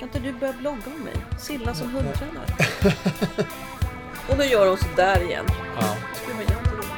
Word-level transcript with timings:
Kan 0.00 0.08
inte 0.08 0.18
du 0.18 0.32
börja 0.32 0.52
blogga 0.52 0.82
om 0.86 1.04
mig? 1.04 1.14
Silla 1.38 1.74
som 1.74 1.90
hundtränare. 1.90 2.46
Och 4.28 4.38
nu 4.38 4.44
gör 4.44 4.68
hon 4.68 4.78
så 4.78 4.86
där 4.96 5.22
igen. 5.22 5.44
Ja. 5.80 5.96
Skulle 6.14 6.34
vara 6.34 6.44
jätteroligt. 6.44 6.88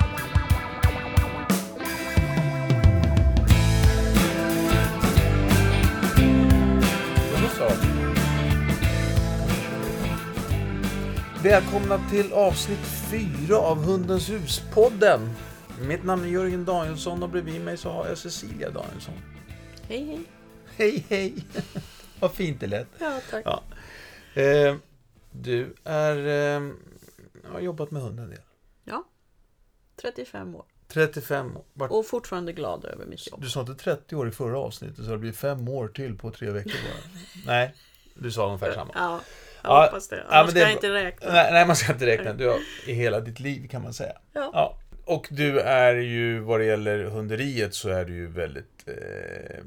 Då 7.42 7.48
så. 7.48 7.70
Välkomna 11.42 12.00
till 12.10 12.32
avsnitt 12.32 12.86
4 13.10 13.56
av 13.56 13.84
Hundens 13.84 14.30
hus-podden. 14.30 15.30
Mitt 15.80 16.04
namn 16.04 16.24
är 16.24 16.28
Jörgen 16.28 16.64
Danielsson 16.64 17.22
och 17.22 17.28
bredvid 17.28 17.60
mig 17.60 17.76
så 17.76 17.90
har 17.90 18.08
jag 18.08 18.18
Cecilia 18.18 18.70
Danielsson. 18.70 19.14
Hej 19.88 20.06
hej. 20.06 20.20
Hej 20.76 21.04
hej! 21.08 21.34
Vad 22.22 22.32
fint 22.32 22.60
det 22.60 22.66
lät. 22.66 22.86
Ja 22.98 23.20
tack. 23.30 23.42
Ja. 23.46 23.62
Eh, 24.42 24.76
du 25.30 25.74
är, 25.84 26.16
eh, 26.56 26.70
har 27.52 27.60
jobbat 27.60 27.90
med 27.90 28.02
hund 28.02 28.20
en 28.20 28.28
del. 28.30 28.38
Ja. 28.84 29.04
35 30.02 30.54
år. 30.56 30.64
35 30.88 31.56
år. 31.56 31.64
Vart- 31.72 31.90
Och 31.90 32.06
fortfarande 32.06 32.52
glad 32.52 32.84
över 32.84 33.06
mitt 33.06 33.30
jobb. 33.30 33.42
Du 33.42 33.48
sa 33.50 33.60
inte 33.60 33.74
30 33.74 34.16
år 34.16 34.28
i 34.28 34.30
förra 34.30 34.58
avsnittet 34.58 35.04
så 35.04 35.10
det 35.10 35.18
blir 35.18 35.32
fem 35.32 35.68
år 35.68 35.88
till 35.88 36.18
på 36.18 36.30
tre 36.30 36.50
veckor 36.50 36.72
bara. 36.72 37.20
Nej, 37.46 37.74
du 38.14 38.30
sa 38.30 38.46
ungefär 38.46 38.72
samma. 38.72 38.90
Ja, 38.94 39.20
jag 39.62 39.70
Ja, 39.72 39.84
hoppas 39.84 40.08
det. 40.08 40.24
ja, 40.30 40.42
men 40.42 40.50
ska 40.50 40.60
det- 40.64 40.72
inte 40.72 40.92
räkna. 40.92 41.32
Nej, 41.32 41.52
nej, 41.52 41.66
man 41.66 41.76
ska 41.76 41.92
inte 41.92 42.06
räkna. 42.06 42.32
Du 42.32 42.48
har 42.48 42.58
i 42.86 42.92
hela 42.92 43.20
ditt 43.20 43.40
liv 43.40 43.68
kan 43.68 43.82
man 43.82 43.94
säga. 43.94 44.12
Ja. 44.32 44.50
Ja. 44.52 44.78
Och 45.04 45.28
du 45.30 45.60
är 45.60 45.94
ju, 45.94 46.38
vad 46.40 46.60
det 46.60 46.64
gäller 46.64 47.04
hunderiet 47.04 47.74
så 47.74 47.88
är 47.88 48.04
du 48.04 48.14
ju 48.14 48.26
väldigt 48.26 48.84
eh, 48.86 49.64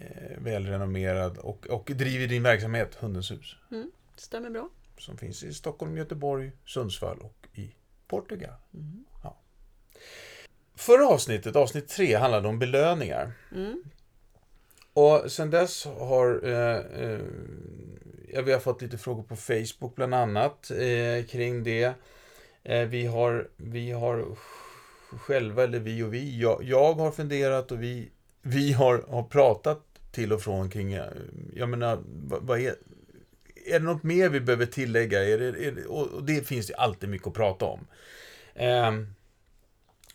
eh, 0.00 0.42
välrenommerad 0.42 1.38
och, 1.38 1.66
och 1.66 1.90
driver 1.94 2.26
din 2.26 2.42
verksamhet, 2.42 2.94
Hundens 2.94 3.30
hus. 3.30 3.56
Stämmer 4.16 4.50
bra. 4.50 4.68
Som 4.98 5.16
finns 5.16 5.44
i 5.44 5.54
Stockholm, 5.54 5.96
Göteborg, 5.96 6.52
Sundsvall 6.66 7.18
och 7.18 7.48
i 7.54 7.74
Portugal. 8.08 8.54
Mm. 8.74 9.04
Ja. 9.22 9.40
Förra 10.76 11.08
avsnittet, 11.08 11.56
avsnitt 11.56 11.88
tre, 11.88 12.14
handlade 12.14 12.48
om 12.48 12.58
belöningar. 12.58 13.32
Mm. 13.52 13.82
Och 14.92 15.32
sen 15.32 15.50
dess 15.50 15.84
har 15.84 16.40
eh, 16.44 16.76
eh, 17.02 17.20
vi 18.44 18.52
har 18.52 18.60
fått 18.60 18.82
lite 18.82 18.98
frågor 18.98 19.22
på 19.22 19.36
Facebook 19.36 19.94
bland 19.94 20.14
annat 20.14 20.70
eh, 20.70 21.26
kring 21.26 21.64
det. 21.64 21.94
Eh, 22.62 22.88
vi, 22.88 23.06
har, 23.06 23.48
vi 23.56 23.90
har 23.90 24.26
själva, 25.18 25.64
eller 25.64 25.78
vi 25.78 26.02
och 26.02 26.14
vi, 26.14 26.40
jag, 26.40 26.64
jag 26.64 26.94
har 26.94 27.10
funderat 27.10 27.72
och 27.72 27.82
vi, 27.82 28.10
vi 28.46 28.72
har, 28.72 29.04
har 29.08 29.22
pratat 29.22 29.80
till 30.10 30.32
och 30.32 30.42
från 30.42 30.70
kring, 30.70 30.92
eh, 30.92 31.04
jag 31.54 31.68
menar, 31.68 31.98
vad, 32.06 32.42
vad 32.42 32.60
är, 32.60 32.74
är 33.66 33.80
det 33.80 33.84
något 33.84 34.02
mer 34.02 34.28
vi 34.28 34.40
behöver 34.40 34.66
tillägga? 34.66 35.24
Är 35.24 35.38
det, 35.38 35.66
är 35.66 35.72
det, 35.72 35.84
och, 35.84 36.06
och 36.06 36.24
det 36.24 36.46
finns 36.46 36.66
det 36.66 36.74
alltid 36.74 37.08
mycket 37.08 37.28
att 37.28 37.34
prata 37.34 37.64
om. 37.64 37.86
Ehm, 38.54 39.14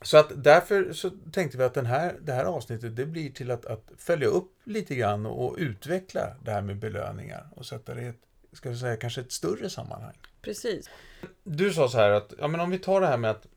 så 0.02 0.18
att 0.18 0.44
därför 0.44 0.94
så 0.94 1.10
tänkte 1.32 1.58
vi 1.58 1.64
att 1.64 1.74
den 1.74 1.86
här, 1.86 2.16
det 2.22 2.34
här 2.34 2.46
avsnittet 2.46 2.96
det 2.96 3.06
blir 3.06 3.32
till 3.32 3.52
att, 3.52 3.66
att 3.66 3.92
följa 3.98 4.28
upp 4.28 4.52
lite 4.64 4.96
grann 4.96 5.26
och 5.26 5.56
utveckla 5.58 6.36
det 6.44 6.52
här 6.52 6.62
med 6.62 6.78
belöningar 6.78 7.50
och 7.56 7.66
sätta 7.66 7.94
det 7.94 8.02
i 8.02 8.08
ett, 8.08 8.22
ska 8.54 8.76
säga, 8.76 8.98
kanske 8.98 9.22
ett 9.22 9.32
större 9.32 9.70
sammanhang. 9.70 10.18
Precis. 10.42 10.90
Du 11.44 11.74
sa 11.74 11.90
så 11.90 11.98
här 11.98 12.10
att, 12.10 12.34
ja 12.40 12.48
men 12.48 12.60
om 12.60 12.70
vi 12.70 12.80
tar 12.80 13.02
det 13.02 13.08
här 13.08 13.18
med 13.18 13.32
att, 13.32 13.48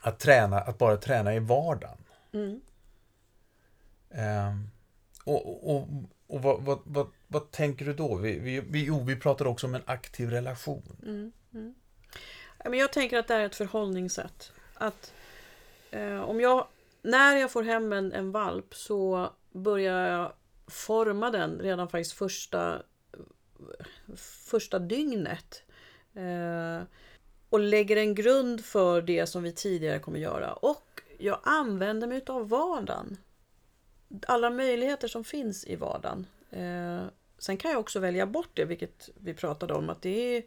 att 0.00 0.18
träna, 0.18 0.60
att 0.60 0.78
bara 0.78 0.96
träna 0.96 1.34
i 1.34 1.38
vardagen. 1.38 1.98
Mm. 2.32 2.60
Ehm, 4.10 4.70
och 5.24 5.70
och, 5.70 5.88
och, 6.26 6.42
vad, 6.42 6.62
vad, 6.62 6.78
vad, 6.84 7.06
vad 7.28 7.50
tänker 7.50 7.84
du 7.84 7.92
då? 7.92 8.14
Vi, 8.14 8.38
vi, 8.38 8.60
vi, 8.60 8.84
jo, 8.84 9.04
vi 9.04 9.16
pratar 9.16 9.46
också 9.46 9.66
om 9.66 9.74
en 9.74 9.82
aktiv 9.86 10.30
relation. 10.30 10.82
Mm. 11.02 11.32
Mm. 11.54 11.74
Men 12.64 12.78
jag 12.78 12.92
tänker 12.92 13.18
att 13.18 13.28
det 13.28 13.34
är 13.34 13.46
ett 13.46 13.56
förhållningssätt. 13.56 14.52
Att 14.74 15.12
eh, 15.90 16.20
om 16.20 16.40
jag, 16.40 16.66
när 17.02 17.36
jag 17.36 17.50
får 17.50 17.62
hem 17.62 17.92
en, 17.92 18.12
en 18.12 18.32
valp 18.32 18.74
så 18.74 19.30
börjar 19.52 20.08
jag 20.08 20.32
forma 20.66 21.30
den 21.30 21.58
redan 21.58 21.88
faktiskt 21.88 22.12
första, 22.12 22.82
första 24.46 24.78
dygnet. 24.78 25.62
Eh, 26.14 26.82
och 27.50 27.60
lägger 27.60 27.96
en 27.96 28.14
grund 28.14 28.64
för 28.64 29.02
det 29.02 29.26
som 29.26 29.42
vi 29.42 29.52
tidigare 29.52 29.98
kommer 29.98 30.18
göra. 30.18 30.52
Och 30.52 31.02
jag 31.18 31.38
använder 31.42 32.06
mig 32.06 32.22
av 32.26 32.48
vardagen. 32.48 33.16
Alla 34.26 34.50
möjligheter 34.50 35.08
som 35.08 35.24
finns 35.24 35.66
i 35.66 35.76
vardagen. 35.76 36.26
Eh, 36.50 37.02
sen 37.38 37.56
kan 37.56 37.70
jag 37.70 37.80
också 37.80 38.00
välja 38.00 38.26
bort 38.26 38.50
det, 38.54 38.64
vilket 38.64 39.08
vi 39.14 39.34
pratade 39.34 39.74
om. 39.74 39.90
Att 39.90 40.02
det 40.02 40.36
är 40.36 40.42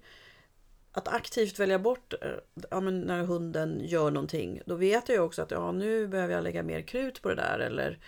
att 0.91 1.07
aktivt 1.07 1.59
välja 1.59 1.79
bort 1.79 2.13
eh, 2.22 2.29
ja, 2.72 2.79
men 2.79 3.01
när 3.01 3.24
hunden 3.24 3.81
gör 3.84 4.12
någonting. 4.12 4.62
Då 4.66 4.75
vet 4.75 5.09
jag 5.09 5.16
ju 5.16 5.22
också 5.22 5.41
att 5.41 5.51
ja, 5.51 5.72
nu 5.72 6.07
behöver 6.07 6.34
jag 6.34 6.44
lägga 6.44 6.63
mer 6.63 6.81
krut 6.81 7.22
på 7.22 7.29
det 7.29 7.35
där. 7.35 7.59
Eller 7.59 8.00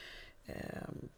eh, 0.46 0.56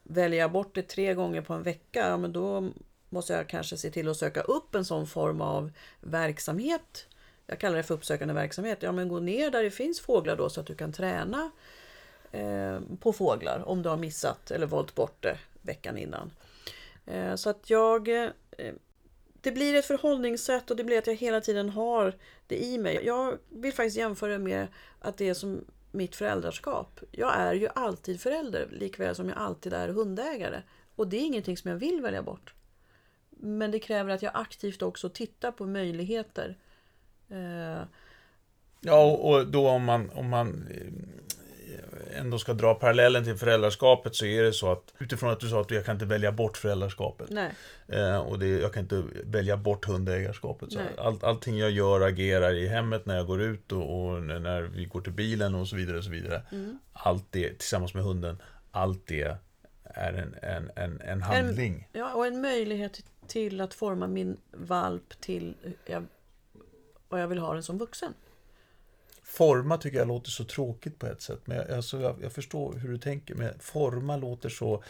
väljer 0.03 0.39
jag 0.39 0.51
bort 0.51 0.75
det 0.75 0.81
tre 0.81 1.13
gånger 1.13 1.41
på 1.41 1.53
en 1.53 1.63
vecka. 1.63 2.07
Ja, 2.09 2.17
men 2.17 2.33
då 2.33 2.69
måste 3.09 3.33
jag 3.33 3.49
kanske 3.49 3.77
se 3.77 3.91
till 3.91 4.09
att 4.09 4.17
söka 4.17 4.41
upp 4.41 4.75
en 4.75 4.85
sån 4.85 5.07
form 5.07 5.41
av 5.41 5.71
verksamhet. 6.01 7.07
Jag 7.47 7.59
kallar 7.59 7.77
det 7.77 7.83
för 7.83 7.93
uppsökande 7.93 8.33
verksamhet. 8.33 8.77
Ja, 8.81 8.91
men 8.91 9.07
gå 9.07 9.19
ner 9.19 9.51
där 9.51 9.63
det 9.63 9.71
finns 9.71 9.99
fåglar 9.99 10.35
då 10.35 10.49
så 10.49 10.59
att 10.59 10.67
du 10.67 10.75
kan 10.75 10.93
träna 10.93 11.51
Eh, 12.31 12.79
på 12.99 13.13
fåglar 13.13 13.63
om 13.65 13.81
du 13.81 13.89
har 13.89 13.97
missat 13.97 14.51
eller 14.51 14.65
valt 14.65 14.95
bort 14.95 15.23
det 15.23 15.37
veckan 15.61 15.97
innan. 15.97 16.31
Eh, 17.05 17.35
så 17.35 17.49
att 17.49 17.69
jag 17.69 18.23
eh, 18.23 18.29
det 19.41 19.51
blir 19.51 19.75
ett 19.75 19.85
förhållningssätt 19.85 20.71
och 20.71 20.77
det 20.77 20.83
blir 20.83 20.97
att 20.97 21.07
jag 21.07 21.15
hela 21.15 21.41
tiden 21.41 21.69
har 21.69 22.13
det 22.47 22.63
i 22.63 22.77
mig. 22.77 23.01
Jag 23.05 23.37
vill 23.49 23.73
faktiskt 23.73 23.97
jämföra 23.97 24.37
med 24.37 24.67
att 24.99 25.17
det 25.17 25.29
är 25.29 25.33
som 25.33 25.65
mitt 25.91 26.15
föräldraskap. 26.15 26.99
Jag 27.11 27.35
är 27.35 27.53
ju 27.53 27.67
alltid 27.75 28.21
förälder, 28.21 28.67
likväl 28.71 29.15
som 29.15 29.29
jag 29.29 29.37
alltid 29.37 29.73
är 29.73 29.89
hundägare. 29.89 30.61
Och 30.95 31.07
det 31.07 31.17
är 31.17 31.21
ingenting 31.21 31.57
som 31.57 31.71
jag 31.71 31.77
vill 31.77 32.01
välja 32.01 32.21
bort. 32.21 32.53
Men 33.29 33.71
det 33.71 33.79
kräver 33.79 34.13
att 34.13 34.21
jag 34.21 34.31
aktivt 34.35 34.81
också 34.81 35.09
tittar 35.09 35.51
på 35.51 35.65
möjligheter. 35.65 36.57
Ja, 38.79 39.05
och, 39.05 39.47
då 39.47 39.69
om 39.69 39.83
man, 39.83 40.09
om 40.09 40.29
man 40.29 40.67
ändå 42.15 42.39
ska 42.39 42.53
dra 42.53 42.75
parallellen 42.75 43.23
till 43.23 43.35
föräldraskapet 43.35 44.15
så 44.15 44.25
är 44.25 44.43
det 44.43 44.53
så 44.53 44.71
att 44.71 44.93
utifrån 44.99 45.29
att 45.29 45.39
du 45.39 45.49
sa 45.49 45.61
att 45.61 45.71
jag 45.71 45.85
kan 45.85 45.95
inte 45.95 46.05
välja 46.05 46.31
bort 46.31 46.57
föräldraskapet. 46.57 47.29
Eh, 47.87 48.17
och 48.17 48.39
det, 48.39 48.47
jag 48.47 48.73
kan 48.73 48.83
inte 48.83 49.03
välja 49.23 49.57
bort 49.57 49.85
hundägarskapet. 49.85 50.71
Så 50.71 50.79
all, 50.97 51.19
allting 51.21 51.57
jag 51.57 51.71
gör 51.71 52.01
agerar 52.01 52.53
i 52.53 52.67
hemmet 52.67 53.05
när 53.05 53.15
jag 53.15 53.27
går 53.27 53.41
ut 53.41 53.71
och, 53.71 54.05
och 54.05 54.23
när 54.23 54.61
vi 54.61 54.85
går 54.85 55.01
till 55.01 55.13
bilen 55.13 55.55
och 55.55 55.67
så 55.67 55.75
vidare. 55.75 55.97
Och 55.97 56.03
så 56.03 56.11
vidare. 56.11 56.41
Mm. 56.51 56.79
Allt 56.93 57.25
det 57.31 57.49
tillsammans 57.49 57.93
med 57.93 58.03
hunden, 58.03 58.41
allt 58.71 59.07
det 59.07 59.37
är 59.83 60.13
en, 60.13 60.35
en, 60.41 60.71
en, 60.75 61.01
en 61.01 61.21
handling. 61.21 61.89
ja, 61.91 62.13
och 62.13 62.27
en 62.27 62.41
möjlighet 62.41 63.03
till 63.27 63.61
att 63.61 63.73
forma 63.73 64.07
min 64.07 64.37
valp 64.51 65.21
till 65.21 65.55
jag, 65.85 66.05
vad 67.09 67.21
jag 67.21 67.27
vill 67.27 67.39
ha 67.39 67.53
den 67.53 67.63
som 67.63 67.77
vuxen. 67.77 68.13
Forma 69.27 69.77
tycker 69.77 69.97
jag 69.97 70.07
låter 70.07 70.29
så 70.29 70.43
tråkigt 70.43 70.99
på 70.99 71.07
ett 71.07 71.21
sätt. 71.21 71.39
Men 71.45 71.57
jag, 71.57 71.71
alltså, 71.71 72.01
jag, 72.01 72.15
jag 72.21 72.31
förstår 72.31 72.73
hur 72.73 72.89
du 72.89 72.97
tänker. 72.97 73.35
Men 73.35 73.59
forma 73.59 74.17
låter 74.17 74.49
så... 74.49 74.83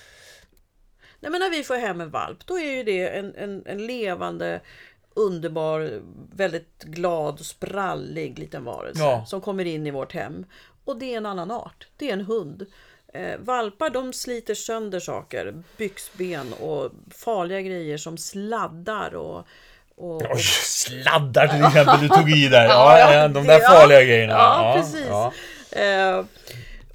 Nej, 1.20 1.32
men 1.32 1.40
när 1.42 1.50
vi 1.50 1.64
får 1.64 1.76
hem 1.76 2.02
en 2.02 2.10
valp, 2.10 2.46
då 2.46 2.60
är 2.60 2.72
ju 2.76 2.84
det 2.84 3.10
en, 3.10 3.36
en, 3.36 3.64
en 3.66 3.86
levande, 3.88 4.62
underbar, 5.14 6.02
väldigt 6.36 6.84
glad, 6.84 7.40
sprallig 7.46 8.40
liten 8.40 8.64
varelse 8.64 9.02
Ja. 9.04 9.26
som 9.28 9.42
kommer 9.42 9.66
in 9.66 9.88
i 9.88 9.92
vårt 9.92 10.14
hem. 10.14 10.46
Och 10.86 11.00
det 11.00 11.14
är 11.14 11.18
en 11.18 11.26
annan 11.26 11.52
art. 11.52 11.88
Det 11.98 12.10
är 12.10 12.14
en 12.14 12.22
hund. 12.26 12.66
Eh, 13.14 13.40
valpar 13.40 13.90
de 13.90 14.14
sliter 14.14 14.56
sönder 14.56 15.00
saker, 15.00 15.64
byxben 15.78 16.54
och 16.54 16.92
farliga 17.12 17.62
grejer 17.62 17.98
som 17.98 18.18
sladdar 18.18 19.16
och... 19.16 19.48
och, 19.98 20.22
Oj, 20.22 20.42
sladdar 20.42 21.48
till 21.48 21.66
exempel 21.66 22.00
du 22.02 22.08
tog 22.08 22.30
i 22.30 22.48
där. 22.48 22.66
Ja, 22.70 23.00
Ja, 23.00 23.14
ja, 23.14 23.28
de 23.28 23.48
där 23.48 23.60
ja. 23.60 23.70
farliga 23.70 24.04
grejerna. 24.04 24.34
Ja, 24.34 24.74
precis. 24.78 25.08
Eh, 25.80 26.26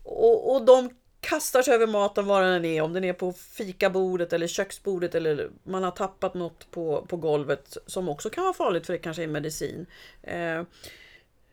och, 0.02 0.54
och 0.54 0.64
de 0.64 0.90
kastar 1.20 1.62
sig 1.62 1.75
över 1.75 1.87
maten 1.87 2.26
var 2.26 2.43
den 2.43 2.64
är. 2.64 2.82
Om 2.82 2.93
den 2.93 3.04
är 3.04 3.12
på 3.12 3.32
fikabordet 3.32 4.32
eller 4.32 4.46
köksbordet 4.46 5.14
eller 5.14 5.50
man 5.62 5.82
har 5.82 5.90
tappat 5.90 6.34
något 6.34 6.70
på, 6.70 7.06
på 7.08 7.16
golvet 7.16 7.76
som 7.87 8.08
också 8.08 8.31
kan 8.31 8.44
vara 8.44 8.54
farligt 8.54 8.87
för 8.87 8.93
det 8.93 8.99
kanske 8.99 9.22
är 9.22 9.26
medicin. 9.26 9.87
Eh, 10.22 10.62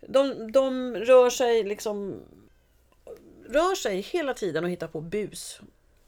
de, 0.07 0.51
de 0.51 0.95
rör 0.95 1.29
sig 1.29 1.63
liksom 1.63 2.21
rör 3.49 3.75
sig 3.75 4.01
hela 4.01 4.33
tiden 4.33 4.63
och 4.63 4.69
hittar 4.69 4.87
på 4.87 5.01
bus. 5.01 5.59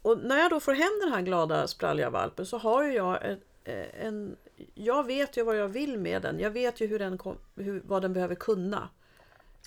Och 0.02 0.18
när 0.18 0.40
jag 0.40 0.50
då 0.50 0.60
får 0.60 0.74
hem 0.74 1.00
den 1.02 1.14
här 1.14 1.22
glada 1.22 1.68
spralliga 1.68 2.10
valpen 2.10 2.46
så 2.46 2.58
har 2.58 2.84
jag 2.84 3.20
en, 3.26 3.40
en 4.02 4.36
jag 4.74 5.06
vet 5.06 5.38
ju 5.38 5.44
vad 5.44 5.58
jag 5.58 5.68
vill 5.68 5.98
med 6.00 6.22
den. 6.22 6.40
Jag 6.40 6.52
vet 6.52 6.82
ju 6.82 6.88
hur 6.88 7.00
den 7.00 7.18
kom, 7.18 7.38
hur, 7.56 7.82
vad 7.86 8.02
den 8.02 8.14
behöver 8.14 8.36
kunna. 8.36 8.90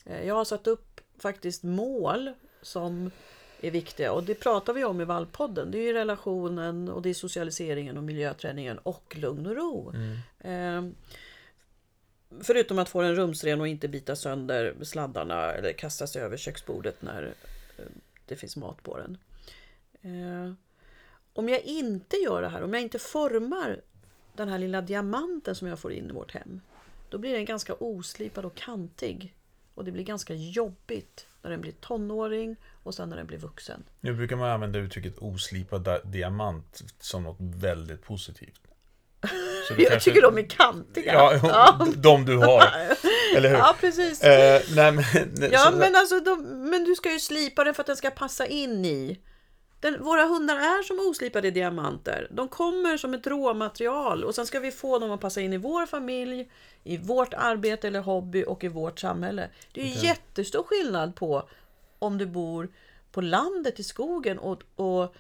Eh, 0.05 0.27
Jag 0.27 0.35
har 0.35 0.45
satt 0.45 0.67
upp 0.67 1.01
faktiskt 1.19 1.63
mål 1.63 2.33
som 2.63 3.11
är 3.61 3.71
viktiga. 3.71 4.13
Och 4.13 4.23
det 4.25 4.35
pratar 4.35 4.73
vi 4.73 4.85
om 4.85 5.01
i 5.01 5.05
Valppodden. 5.05 5.71
Det 5.71 5.79
är 5.79 5.83
ju 5.83 5.93
relationen 5.93 6.89
och 6.89 7.03
det 7.03 7.11
är 7.11 7.15
socialiseringen 7.15 7.97
och 7.97 8.03
miljöträningen 8.05 8.79
och 8.79 9.17
lugn 9.17 9.47
och 9.47 9.57
ro. 9.57 9.93
Eh, 10.41 10.83
förutom 12.41 12.79
att 12.79 12.89
få 12.89 13.03
den 13.03 13.17
rumsren 13.17 13.61
och 13.61 13.69
inte 13.69 13.89
bita 13.89 14.17
sönder 14.17 14.75
sladdarna 14.83 15.53
eller 15.53 15.73
kasta 15.73 16.07
sig 16.07 16.23
över 16.23 16.37
köksbordet 16.37 17.03
när 17.03 17.35
eh, 17.77 17.85
det 18.27 18.37
finns 18.37 18.57
mat 18.57 18.83
på 18.83 18.99
den. 18.99 19.19
Eh, 20.03 20.53
om 21.33 21.49
jag 21.49 21.61
inte 21.61 22.17
gör 22.17 22.43
det 22.43 22.49
här, 22.49 22.63
om 22.63 22.75
jag 22.75 22.83
inte 22.83 22.99
formar 22.99 23.81
den 24.37 24.49
här 24.49 24.59
lilla 24.59 24.81
diamanten 24.81 25.55
som 25.55 25.69
jag 25.69 25.79
får 25.79 25.93
in 25.93 26.11
i 26.11 26.13
vårt 26.13 26.33
hem. 26.33 26.61
Då 27.09 27.19
blir 27.19 27.33
den 27.33 27.45
ganska 27.45 27.75
oslipad 27.75 28.45
och 28.45 28.55
kantig. 28.55 29.35
Och 29.75 29.85
det 29.85 29.93
blir 29.93 30.05
ganska 30.05 30.35
jobbigt 30.35 31.27
när 31.43 31.51
den 31.51 31.61
blir 31.61 31.73
tonåring 31.73 32.57
och 32.83 32.95
sen 32.95 33.09
när 33.09 33.17
den 33.17 33.27
blir 33.27 33.39
vuxen. 33.39 33.85
Nu 34.01 34.15
brukar 34.15 34.37
man 34.37 34.51
använda 34.51 34.79
uttrycket 34.79 35.19
oslipad 35.19 35.89
diamant 36.05 36.83
som 37.01 37.23
något 37.23 37.37
väldigt 37.41 38.03
positivt. 38.03 38.61
Jag 39.79 39.89
kanske- 39.89 40.01
tycker 40.11 40.23
de 40.23 40.39
är 40.39 40.49
kantiga. 40.49 41.13
Ja, 41.43 41.87
de 41.97 42.25
du 42.25 42.37
har. 42.37 42.65
Eller 43.37 43.49
hur? 43.49 43.57
Ja, 43.57 43.75
precis. 43.81 44.23
Eh, 44.23 44.63
nej, 44.77 44.93
men, 44.93 45.05
Ja, 45.53 45.59
så- 45.71 45.77
men 45.77 45.97
alltså, 45.97 46.21
de, 46.21 46.43
men 46.71 46.85
du 46.85 46.95
ska 46.95 47.13
ju 47.13 47.21
slipa 47.21 47.65
den 47.65 47.75
för 47.75 47.83
att 47.83 47.87
den 47.87 47.97
ska 47.97 48.11
passa 48.11 48.47
in 48.47 48.85
i. 48.85 49.19
Den, 49.85 50.03
våra 50.03 50.23
hundar 50.23 50.57
är 50.57 50.83
som 50.83 50.99
oslipade 51.11 51.51
diamanter. 51.51 52.29
De 52.31 52.49
kommer 52.49 52.97
som 52.97 53.15
ett 53.15 53.27
råmaterial 53.27 54.25
och 54.25 54.35
sen 54.35 54.47
ska 54.47 54.61
vi 54.61 54.71
få 54.71 54.99
dem 54.99 55.11
att 55.11 55.21
passa 55.21 55.41
in 55.41 55.53
i 55.53 55.57
vår 55.57 55.87
familj, 55.87 56.51
i 56.85 56.97
vårt 56.97 57.35
arbete 57.35 57.89
eller 57.89 58.01
hobby 58.01 58.45
och 58.45 58.65
i 58.65 58.69
vårt 58.69 58.99
samhälle. 58.99 59.51
Det 59.73 59.81
är 59.81 59.85
ju 59.85 60.07
jättestor 60.07 60.63
skillnad 60.63 61.17
på 61.17 61.49
om 61.99 62.19
du 62.19 62.27
bor 62.27 62.69
på 63.13 63.21
landet 63.21 63.81
i 63.81 63.83
skogen 63.83 64.39
och, 64.39 64.63
och 64.75 65.15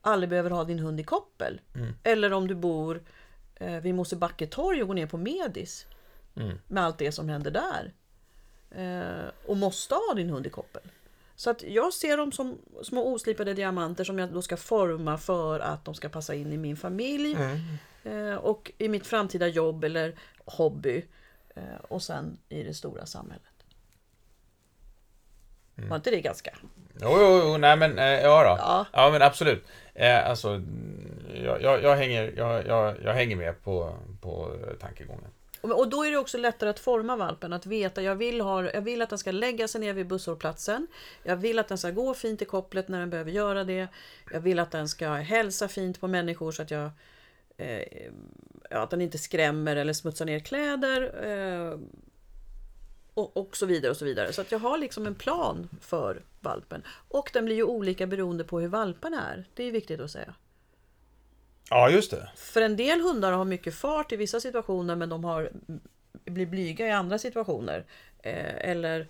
aldrig 0.00 0.30
behöver 0.30 0.50
ha 0.50 0.64
din 0.64 0.78
hund 0.78 1.00
i 1.00 1.04
koppel. 1.04 1.60
Eller 2.02 2.32
om 2.32 2.46
du 2.48 2.54
bor 2.54 3.02
eh, 3.54 3.80
vid 3.80 3.94
Mosebacke 3.94 4.46
torg 4.46 4.82
och 4.82 4.88
går 4.88 4.94
ner 4.94 5.06
på 5.06 5.16
Medis. 5.16 5.86
Med 6.66 6.84
allt 6.84 6.98
det 6.98 7.12
som 7.12 7.28
händer 7.28 7.50
där 7.50 7.92
eh, 8.70 9.30
och 9.46 9.56
måste 9.56 9.94
ha 9.94 10.14
din 10.14 10.30
hund 10.30 10.46
i 10.46 10.50
koppel. 10.50 10.82
Så 11.38 11.50
att 11.50 11.62
jag 11.62 11.92
ser 11.92 12.16
dem 12.16 12.32
som 12.32 12.58
små 12.82 13.14
oslipade 13.14 13.54
diamanter 13.54 14.04
som 14.04 14.18
jag 14.18 14.32
då 14.32 14.42
ska 14.42 14.56
forma 14.56 15.18
för 15.18 15.60
att 15.60 15.84
de 15.84 15.94
ska 15.94 16.08
passa 16.08 16.34
in 16.34 16.52
i 16.52 16.56
min 16.56 16.76
familj 16.76 17.36
eh, 18.04 18.34
och 18.34 18.72
i 18.78 18.88
mitt 18.88 19.06
framtida 19.06 19.46
jobb 19.46 19.84
eller 19.84 20.18
hobby 20.44 21.04
eh, 21.54 21.62
och 21.88 22.02
sen 22.02 22.38
i 22.48 22.62
det 22.62 22.74
stora 22.74 23.06
samhället. 23.06 23.52
Var 25.74 25.96
inte 25.96 26.10
det 26.10 26.20
ganska? 26.20 26.50
Jo, 27.00 27.16
jo, 27.20 27.40
jo, 27.44 27.56
nej 27.56 27.76
men, 27.76 27.98
eh, 27.98 28.04
ja 28.04 28.42
då. 28.42 28.56
Ja. 28.58 28.86
Ja, 28.92 29.10
men 29.10 29.22
absolut. 29.22 29.64
Eh, 29.94 30.28
alltså, 30.28 30.48
mm, 30.48 31.18
jag, 31.44 31.62
jag, 31.62 31.82
jag, 31.82 31.96
hänger, 31.96 32.32
jag, 32.36 32.66
jag, 32.66 32.96
jag 33.04 33.12
hänger 33.12 33.36
med 33.36 33.62
på, 33.64 33.96
på 34.20 34.56
tankegången. 34.80 35.30
Och 35.72 35.88
då 35.88 36.04
är 36.04 36.10
det 36.10 36.16
också 36.16 36.38
lättare 36.38 36.70
att 36.70 36.80
forma 36.80 37.16
valpen, 37.16 37.52
att 37.52 37.66
veta 37.66 38.02
jag 38.02 38.16
vill, 38.16 38.40
ha, 38.40 38.70
jag 38.70 38.82
vill 38.82 39.02
att 39.02 39.08
den 39.08 39.18
ska 39.18 39.30
lägga 39.30 39.68
sig 39.68 39.80
ner 39.80 39.92
vid 39.92 40.06
busshållplatsen. 40.06 40.86
Jag 41.22 41.36
vill 41.36 41.58
att 41.58 41.68
den 41.68 41.78
ska 41.78 41.90
gå 41.90 42.14
fint 42.14 42.42
i 42.42 42.44
kopplet 42.44 42.88
när 42.88 43.00
den 43.00 43.10
behöver 43.10 43.30
göra 43.30 43.64
det. 43.64 43.88
Jag 44.32 44.40
vill 44.40 44.58
att 44.58 44.70
den 44.70 44.88
ska 44.88 45.08
hälsa 45.08 45.68
fint 45.68 46.00
på 46.00 46.08
människor 46.08 46.52
så 46.52 46.62
att 46.62 46.70
jag 46.70 46.90
eh, 47.56 48.12
att 48.70 48.90
den 48.90 49.00
inte 49.00 49.18
skrämmer 49.18 49.76
eller 49.76 49.92
smutsar 49.92 50.24
ner 50.24 50.40
kläder. 50.40 51.26
Eh, 51.26 51.78
och, 53.14 53.36
och 53.36 53.56
så 53.56 53.66
vidare 53.66 53.90
och 53.90 53.96
så 53.96 54.04
vidare. 54.04 54.32
Så 54.32 54.40
att 54.40 54.52
jag 54.52 54.58
har 54.58 54.78
liksom 54.78 55.06
en 55.06 55.14
plan 55.14 55.68
för 55.80 56.22
valpen. 56.40 56.82
Och 57.08 57.30
den 57.32 57.44
blir 57.44 57.56
ju 57.56 57.64
olika 57.64 58.06
beroende 58.06 58.44
på 58.44 58.60
hur 58.60 58.68
valpen 58.68 59.14
är. 59.14 59.44
Det 59.54 59.64
är 59.64 59.72
viktigt 59.72 60.00
att 60.00 60.10
säga. 60.10 60.34
Ja, 61.70 61.90
just 61.90 62.10
det. 62.10 62.28
För 62.36 62.62
en 62.62 62.76
del 62.76 63.00
hundar 63.00 63.32
har 63.32 63.44
mycket 63.44 63.74
fart 63.74 64.12
i 64.12 64.16
vissa 64.16 64.40
situationer 64.40 64.96
men 64.96 65.08
de 65.08 65.24
har, 65.24 65.50
blir 66.24 66.46
blyga 66.46 66.86
i 66.86 66.90
andra 66.90 67.18
situationer. 67.18 67.84
Eh, 68.18 68.70
eller, 68.70 69.08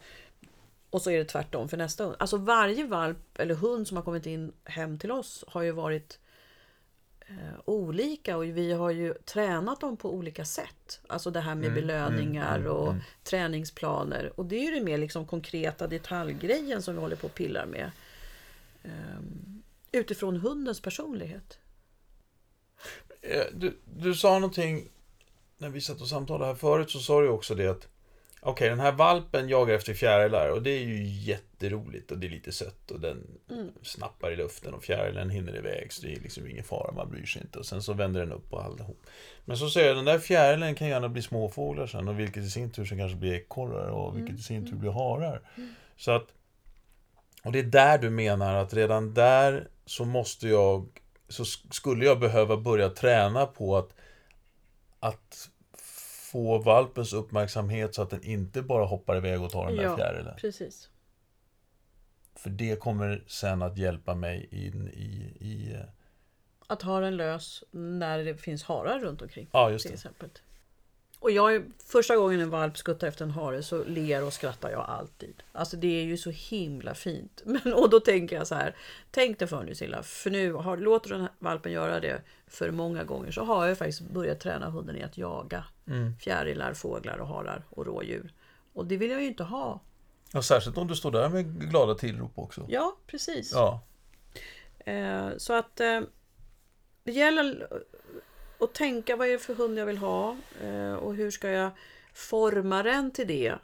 och 0.90 1.02
så 1.02 1.10
är 1.10 1.18
det 1.18 1.24
tvärtom 1.24 1.68
för 1.68 1.76
nästa 1.76 2.04
hund. 2.04 2.16
Alltså 2.18 2.36
varje 2.36 2.86
valp 2.86 3.38
eller 3.38 3.54
hund 3.54 3.88
som 3.88 3.96
har 3.96 4.04
kommit 4.04 4.26
in 4.26 4.52
hem 4.64 4.98
till 4.98 5.10
oss 5.10 5.44
har 5.48 5.62
ju 5.62 5.70
varit 5.70 6.18
eh, 7.20 7.60
olika 7.64 8.36
och 8.36 8.44
vi 8.44 8.72
har 8.72 8.90
ju 8.90 9.14
tränat 9.14 9.80
dem 9.80 9.96
på 9.96 10.14
olika 10.14 10.44
sätt. 10.44 11.00
Alltså 11.06 11.30
det 11.30 11.40
här 11.40 11.54
med 11.54 11.74
belöningar 11.74 12.66
och 12.66 12.94
träningsplaner. 13.22 14.32
Och 14.34 14.46
det 14.46 14.56
är 14.56 14.64
ju 14.64 14.70
det 14.70 14.84
mer 14.84 14.98
liksom 14.98 15.26
konkreta 15.26 15.86
detaljgrejen 15.86 16.82
som 16.82 16.94
vi 16.94 17.00
håller 17.00 17.16
på 17.16 17.26
och 17.26 17.34
pillar 17.34 17.66
med. 17.66 17.90
Ehm, 18.82 19.62
utifrån 19.92 20.36
hundens 20.36 20.80
personlighet. 20.80 21.58
Eh, 23.22 23.44
Du, 23.52 23.78
du 23.84 24.14
sa 24.14 24.32
någonting 24.38 24.88
när 25.58 25.68
vi 25.68 25.80
satt 25.80 26.00
och 26.00 26.08
samtalade 26.08 26.46
här 26.46 26.54
förut 26.54 26.90
så 26.90 26.98
sa 26.98 27.20
du 27.20 27.28
också 27.28 27.54
det 27.54 27.66
att 27.66 27.88
Okej, 28.40 28.68
den 28.68 28.80
här 28.80 28.92
valpen 28.92 29.48
jagar 29.48 29.74
efter 29.74 29.94
fjärilar 29.94 30.48
och 30.50 30.62
det 30.62 30.70
är 30.70 30.84
ju 30.84 31.04
jätteroligt 31.06 32.10
och 32.10 32.18
det 32.18 32.26
är 32.26 32.30
lite 32.30 32.52
sött 32.52 32.90
och 32.90 33.00
den 33.00 33.26
snappar 33.82 34.30
i 34.30 34.36
luften 34.36 34.74
och 34.74 34.84
fjärilen 34.84 35.30
hinner 35.30 35.56
iväg 35.56 35.92
så 35.92 36.06
det 36.06 36.12
är 36.12 36.20
liksom 36.20 36.46
ingen 36.46 36.64
fara, 36.64 36.92
man 36.92 37.10
bryr 37.10 37.26
sig 37.26 37.42
inte 37.42 37.58
och 37.58 37.66
sen 37.66 37.82
så 37.82 37.92
vänder 37.92 38.20
den 38.20 38.32
upp 38.32 38.52
och 38.52 38.64
allihop. 38.64 39.00
Men 39.44 39.56
så 39.56 39.70
säger 39.70 39.88
jag, 39.88 39.96
den 39.96 40.04
där 40.04 40.18
fjärilen 40.18 40.74
kan 40.74 40.88
gärna 40.88 41.08
bli 41.08 41.22
småfåglar 41.22 41.86
sen 41.86 42.08
och 42.08 42.20
vilket 42.20 42.42
i 42.42 42.50
sin 42.50 42.70
tur 42.70 42.84
sen 42.84 42.98
kanske 42.98 43.16
blir 43.18 43.34
ekorrar 43.34 43.88
och 43.88 44.18
vilket 44.18 44.38
i 44.38 44.42
sin 44.42 44.66
tur 44.66 44.76
blir 44.76 44.90
harar. 44.90 45.40
Så 45.96 46.10
att 46.10 46.26
och 47.42 47.52
det 47.52 47.58
är 47.58 47.62
där 47.62 47.98
du 47.98 48.10
menar 48.10 48.54
att 48.54 48.74
redan 48.74 49.14
där 49.14 49.68
så 49.86 50.04
måste 50.04 50.48
jag 50.48 50.86
så 51.28 51.42
sk- 51.42 51.72
skulle 51.72 52.04
jag 52.04 52.20
behöva 52.20 52.56
börja 52.56 52.88
träna 52.88 53.46
på 53.46 53.76
att 53.76 53.94
att 55.00 55.50
få 56.32 56.58
valpens 56.58 57.12
uppmärksamhet 57.12 57.94
så 57.94 58.02
att 58.02 58.10
den 58.10 58.22
inte 58.24 58.62
bara 58.62 58.84
hoppar 58.84 59.16
iväg 59.16 59.42
och 59.42 59.50
tar 59.50 59.66
den 59.66 59.76
där 59.76 59.82
Ja. 59.82 59.96
fjärilen. 59.96 60.34
Precis. 60.36 60.88
För 62.34 62.50
det 62.50 62.80
kommer 62.80 63.24
sen 63.26 63.62
att 63.62 63.78
hjälpa 63.78 64.14
mig 64.14 64.48
in 64.50 64.88
i, 64.88 65.32
i 65.40 65.72
eh, 65.74 65.80
Att 66.66 66.82
ha 66.82 67.00
den 67.00 67.16
lös 67.16 67.64
när 67.70 68.18
det 68.24 68.34
finns 68.36 68.62
harar 68.62 68.98
runt 68.98 69.22
omkring. 69.22 69.48
ja 69.52 69.70
just 69.70 69.82
Till 69.82 69.90
det. 69.90 69.94
exempel. 69.94 70.30
Och 71.20 71.30
jag, 71.30 71.72
första 71.86 72.16
gången 72.16 72.40
en 72.40 72.50
valp 72.50 72.78
skuttar 72.78 73.06
efter 73.06 73.24
en 73.24 73.30
hare 73.30 73.62
så 73.62 73.84
ler 73.84 74.24
och 74.24 74.32
skrattar 74.32 74.70
jag 74.70 74.80
alltid. 74.80 75.42
Alltså 75.52 75.76
det 75.76 76.00
är 76.00 76.04
ju 76.04 76.16
så 76.16 76.30
himla 76.30 76.94
fint. 76.94 77.42
Men, 77.46 77.74
och 77.74 77.90
då 77.90 78.00
tänker 78.00 78.36
jag 78.36 78.46
så 78.46 78.54
här. 78.54 78.76
Tänk 79.10 79.38
dig 79.38 79.48
för 79.48 79.62
nu 79.62 79.74
Silla. 79.74 80.02
För 80.02 80.30
nu 80.30 80.52
har, 80.52 80.76
låter 80.76 81.10
den 81.10 81.20
här 81.20 81.30
valpen 81.38 81.72
göra 81.72 82.00
det 82.00 82.22
för 82.46 82.70
många 82.70 83.04
gånger 83.04 83.30
så 83.30 83.44
har 83.44 83.66
jag 83.66 83.78
faktiskt 83.78 84.00
börjat 84.00 84.40
träna 84.40 84.70
hunden 84.70 84.96
i 84.96 85.02
att 85.02 85.18
jaga 85.18 85.64
fjärilar, 86.20 86.74
fåglar 86.74 87.18
och 87.18 87.28
harar 87.28 87.64
och 87.70 87.86
rådjur. 87.86 88.32
Och 88.72 88.86
det 88.86 88.96
vill 88.96 89.10
jag 89.10 89.20
ju 89.20 89.26
inte 89.26 89.44
ha. 89.44 89.80
Ja, 90.32 90.42
särskilt 90.42 90.78
om 90.78 90.86
du 90.86 90.96
står 90.96 91.10
där 91.10 91.28
med 91.28 91.70
glada 91.70 91.94
tillrop 91.94 92.38
också. 92.38 92.66
Ja, 92.68 92.96
precis. 93.06 93.52
Ja. 93.52 93.82
Eh, 94.78 95.28
så 95.36 95.52
att 95.52 95.80
eh, 95.80 96.00
det 97.04 97.12
gäller 97.12 97.68
att 98.58 98.74
tänka 98.74 99.16
vad 99.16 99.28
är 99.28 99.32
det 99.32 99.38
för 99.38 99.54
hund 99.54 99.78
jag 99.78 99.86
vill 99.86 99.98
ha 99.98 100.36
eh, 100.62 100.94
och 100.94 101.14
hur 101.14 101.30
ska 101.30 101.50
jag 101.50 101.70
forma 102.12 102.82
den 102.82 103.10
till 103.10 103.26
det. 103.26 103.54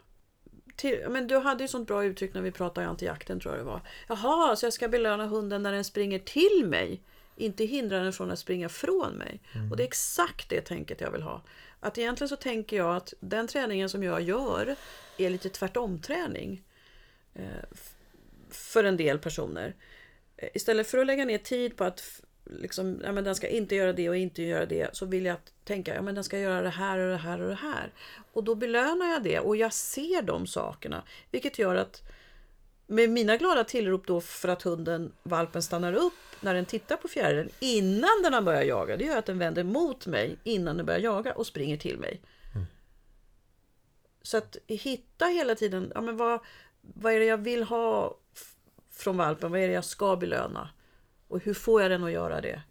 Till, 0.75 1.05
men 1.09 1.27
du 1.27 1.37
hade 1.37 1.63
ju 1.63 1.67
sånt 1.67 1.87
bra 1.87 2.05
uttryck 2.05 2.33
när 2.33 2.41
vi 2.41 2.51
pratade 2.51 2.87
antijakten 2.87 3.39
tror 3.39 3.53
jag 3.53 3.61
det 3.61 3.69
var. 3.69 3.81
Jaha, 4.07 4.55
så 4.55 4.65
jag 4.65 4.73
ska 4.73 4.87
belöna 4.87 5.25
hunden 5.25 5.63
när 5.63 5.71
den 5.71 5.83
springer 5.83 6.19
till 6.19 6.65
mig. 6.65 7.01
Inte 7.35 7.65
hindra 7.65 7.99
den 7.99 8.13
från 8.13 8.31
att 8.31 8.39
springa 8.39 8.69
från 8.69 9.13
mig. 9.13 9.41
Och 9.71 9.77
det 9.77 9.83
är 9.83 9.87
exakt 9.87 10.49
det 10.49 10.61
tänket 10.61 11.01
jag 11.01 11.11
vill 11.11 11.21
ha. 11.21 11.41
Att 11.79 11.97
egentligen 11.97 12.29
så 12.29 12.35
tänker 12.35 12.77
jag 12.77 12.95
att 12.95 13.13
den 13.19 13.47
träningen 13.47 13.89
som 13.89 14.03
jag 14.03 14.21
gör 14.21 14.75
är 15.17 15.29
lite 15.29 15.49
tvärtom-träning. 15.49 16.63
Eh, 17.33 17.43
för 18.49 18.83
en 18.83 18.97
del 18.97 19.19
personer. 19.19 19.75
Eh, 20.37 20.49
Istället 20.53 20.87
för 20.87 20.97
att 20.97 21.07
lägga 21.07 21.25
ner 21.25 21.37
tid 21.37 21.77
på 21.77 21.83
att 21.83 22.21
liksom, 22.45 23.01
ja, 23.03 23.11
men 23.11 23.23
den 23.23 23.35
ska 23.35 23.47
inte 23.47 23.75
göra 23.75 23.93
det 23.93 24.09
och 24.09 24.17
inte 24.17 24.43
göra 24.43 24.65
det 24.65 24.95
så 24.95 25.05
vill 25.05 25.25
jag 25.25 25.37
tänka 25.63 25.95
ja, 25.95 26.01
men 26.01 26.15
den 26.15 26.23
ska 26.23 26.39
göra 26.39 26.61
det 26.61 26.69
här 26.69 26.99
och 26.99 27.11
det 27.11 27.17
här 27.17 27.41
och 27.41 27.49
det 27.49 27.55
här. 27.55 27.91
Och 28.33 28.43
då 28.43 28.55
belönar 28.55 29.05
jag 29.05 29.23
det 29.23 29.39
och 29.39 29.55
jag 29.55 29.73
ser 29.73 30.21
de 30.21 30.47
sakerna. 30.47 31.03
Vilket 31.31 31.59
gör 31.59 31.75
att 31.75 32.01
med 32.87 33.09
mina 33.09 33.37
glada 33.37 33.63
tillrop 33.63 34.07
då 34.07 34.21
för 34.21 34.47
att 34.47 34.61
hunden, 34.61 35.11
valpen 35.23 35.61
stannar 35.63 35.93
upp 35.93 36.13
när 36.41 36.53
den 36.53 36.65
tittar 36.65 36.97
på 36.97 37.07
fjärilen 37.07 37.49
innan 37.59 38.21
den 38.23 38.33
har 38.33 38.41
börjat 38.41 38.67
jaga. 38.67 38.97
Det 38.97 39.05
gör 39.05 39.17
att 39.17 39.25
den 39.25 39.39
vänder 39.39 39.63
mot 39.63 40.05
mig 40.05 40.37
innan 40.43 40.77
den 40.77 40.85
börjar 40.85 40.99
jaga 40.99 41.33
och 41.33 41.47
springer 41.47 41.77
till 41.77 41.97
mig. 41.97 42.21
Så 44.21 44.37
att 44.37 44.57
hitta 44.67 45.25
hela 45.25 45.55
tiden, 45.55 45.91
ja 45.95 46.01
men 46.01 46.17
vad, 46.17 46.39
vad 46.81 47.13
är 47.13 47.19
det 47.19 47.25
jag 47.25 47.37
vill 47.37 47.63
ha 47.63 48.17
från 48.91 49.17
valpen? 49.17 49.51
Vad 49.51 49.59
är 49.59 49.67
det 49.67 49.73
jag 49.73 49.85
ska 49.85 50.15
belöna? 50.15 50.69
Och 51.27 51.39
hur 51.39 51.53
får 51.53 51.81
jag 51.81 51.91
den 51.91 52.03
att 52.03 52.11
göra 52.11 52.41
det? 52.41 52.61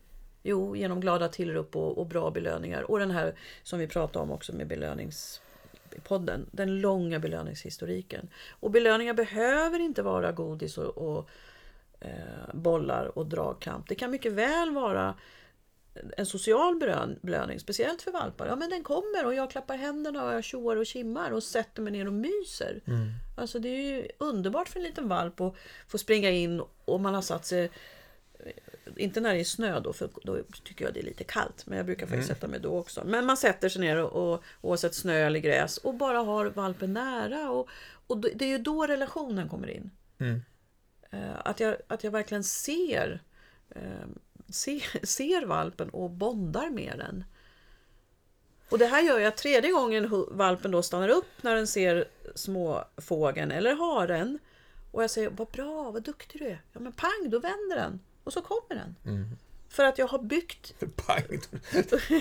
Jo, 0.43 0.77
genom 0.77 1.01
glada 1.01 1.29
tillrop 1.29 1.77
och, 1.77 1.99
och 1.99 2.07
bra 2.07 2.31
belöningar. 2.31 2.91
Och 2.91 2.99
den 2.99 3.11
här 3.11 3.35
som 3.63 3.79
vi 3.79 3.87
pratade 3.87 4.23
om 4.23 4.31
också 4.31 4.53
med 4.53 4.67
belöningspodden. 4.67 6.47
Den 6.53 6.81
långa 6.81 7.19
belöningshistoriken. 7.19 8.29
Och 8.61 8.71
belöningar 8.71 9.15
behöver 9.15 9.79
inte 9.79 10.03
vara 10.03 10.33
godis 10.33 10.79
och, 10.79 10.99
och 10.99 11.31
eh, 12.01 12.55
bollar 12.55 13.19
och 13.19 13.27
dragkamp. 13.27 13.89
Det 13.89 13.95
kan 13.95 14.11
mycket 14.11 14.33
väl 14.33 14.71
vara 14.71 15.15
en 16.17 16.27
social 16.27 16.77
belön, 16.79 17.19
belöning, 17.23 17.61
speciellt 17.61 18.03
för 18.03 18.13
valpar. 18.13 18.47
Ja 18.47 18.57
men 18.57 18.71
den 18.71 18.83
kommer 18.83 19.27
och 19.27 19.35
jag 19.35 19.51
klappar 19.51 19.77
händerna 19.77 20.25
och 20.25 20.35
jag 20.35 20.45
tjoar 20.45 20.77
och 20.77 20.87
kimmar 20.87 21.31
och 21.31 21.43
sätter 21.43 21.83
mig 21.83 21.93
ner 21.93 22.07
och 22.07 22.13
myser. 22.13 22.81
Mm. 22.87 23.09
Alltså 23.37 23.59
det 23.59 23.69
är 23.69 23.83
ju 23.83 24.09
underbart 24.19 24.69
för 24.69 24.79
en 24.79 24.85
liten 24.85 25.09
valp 25.09 25.41
att 25.41 25.55
få 25.89 25.99
springa 25.99 26.31
in 26.31 26.63
och 26.85 27.01
man 27.01 27.15
har 27.15 27.23
satt 27.23 27.47
sig 27.47 27.71
inte 28.97 29.21
när 29.21 29.35
det 29.35 29.41
är 29.41 29.45
snö 29.45 29.81
då, 29.81 29.93
för 29.93 30.09
då 30.23 30.39
tycker 30.65 30.85
jag 30.85 30.95
det 30.95 31.01
är 31.01 31.05
lite 31.05 31.25
kallt. 31.25 31.67
Men 31.67 31.77
jag 31.77 31.87
brukar 31.87 32.07
faktiskt 32.07 32.29
Mm. 32.31 32.37
sätta 32.37 32.49
mig 32.49 32.61
då 32.61 32.79
också. 32.79 33.03
Men 33.05 33.27
man 33.27 33.37
sätter 33.37 33.69
sig 33.69 33.81
ner 33.81 33.97
och, 34.05 34.33
och 34.35 34.43
oavsett 34.61 34.95
snö 34.95 35.15
eller 35.27 35.39
gräs 35.41 35.79
och 35.79 35.95
bara 35.95 36.19
har 36.19 36.47
valpen 36.47 36.93
nära. 36.93 37.51
Och, 37.51 37.69
och 38.07 38.19
det 38.21 38.45
är 38.45 38.49
ju 38.49 38.59
då 38.59 38.87
relationen 38.87 39.49
kommer 39.49 39.71
in. 39.71 39.91
Mm. 40.19 40.43
Eh, 41.11 41.21
Att, 41.45 41.61
jag, 41.61 41.77
att 41.89 42.05
jag 42.05 42.11
verkligen 42.11 42.45
ser, 42.45 43.23
eh, 43.71 44.07
ser, 44.49 45.07
ser 45.07 45.47
valpen 45.47 45.91
och 45.91 46.11
bondar 46.11 46.71
med 46.71 46.95
den. 46.99 47.25
Och 48.71 48.79
det 48.79 48.87
här 48.87 49.03
gör 49.03 49.19
jag 49.19 49.37
tredje 49.37 49.71
gången 49.71 50.09
valpen 50.31 50.71
då 50.71 50.83
stannar 50.83 51.09
upp 51.09 51.43
när 51.43 51.55
den 51.57 51.67
ser 51.67 52.05
småfågeln 52.35 53.51
eller 53.51 53.75
haren. 53.75 54.39
Och 54.93 55.03
jag 55.03 55.11
säger 55.11 55.31
vad 55.31 55.49
bra, 55.49 55.91
vad 55.91 56.03
duktig 56.03 56.41
du 56.41 56.47
är. 56.47 56.63
Ja 56.73 56.81
men 56.81 56.93
pang, 56.93 57.31
då 57.31 57.39
vänder 57.39 57.77
den. 57.77 58.01
Och 58.25 58.33
så 58.33 58.43
kommer 58.43 58.81
den. 58.83 58.97
Mm. 59.15 59.29
För 59.71 59.85
att 59.85 59.99
jag 59.99 60.07
har 60.07 60.19
byggt... 60.19 60.75
Pang. 61.07 61.41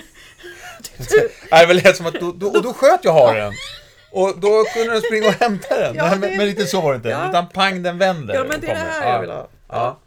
Det 1.50 1.74
lät 1.74 1.96
som 1.96 2.06
att 2.06 2.14
då, 2.20 2.32
då, 2.32 2.46
och 2.46 2.62
då 2.62 2.72
sköt 2.74 3.04
jag 3.04 3.12
haren. 3.12 3.52
Och 4.12 4.38
då 4.40 4.64
kunde 4.64 4.92
den 4.92 5.02
springa 5.02 5.26
och 5.28 5.32
hämta 5.34 5.78
den. 5.80 5.94
Ja, 5.94 6.10
men, 6.10 6.20
det- 6.20 6.36
men 6.36 6.48
inte 6.48 6.66
så 6.66 6.80
var 6.80 6.90
det 6.92 6.96
inte. 6.96 7.08
Ja. 7.08 7.28
Utan 7.28 7.48
pang, 7.48 7.82
den 7.82 7.98
vänder. 7.98 8.34
Ja 8.34 8.44
men 8.44 8.60
det 8.60 8.66
är 8.66 8.74
det 8.74 8.80
här 8.80 9.12
jag 9.12 9.20
vill 9.20 9.30
ha. 9.30 9.48
Ja. 9.68 9.98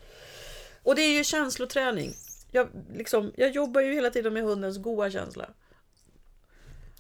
Och 0.84 0.96
det 0.96 1.01
är 1.01 1.18
ju 1.18 1.24
känsloträning. 1.24 2.13
Jag, 2.51 2.68
liksom, 2.94 3.32
jag 3.36 3.51
jobbar 3.51 3.82
ju 3.82 3.94
hela 3.94 4.10
tiden 4.10 4.34
med 4.34 4.44
hundens 4.44 4.77
goda 4.77 5.12
känsla. 5.12 5.50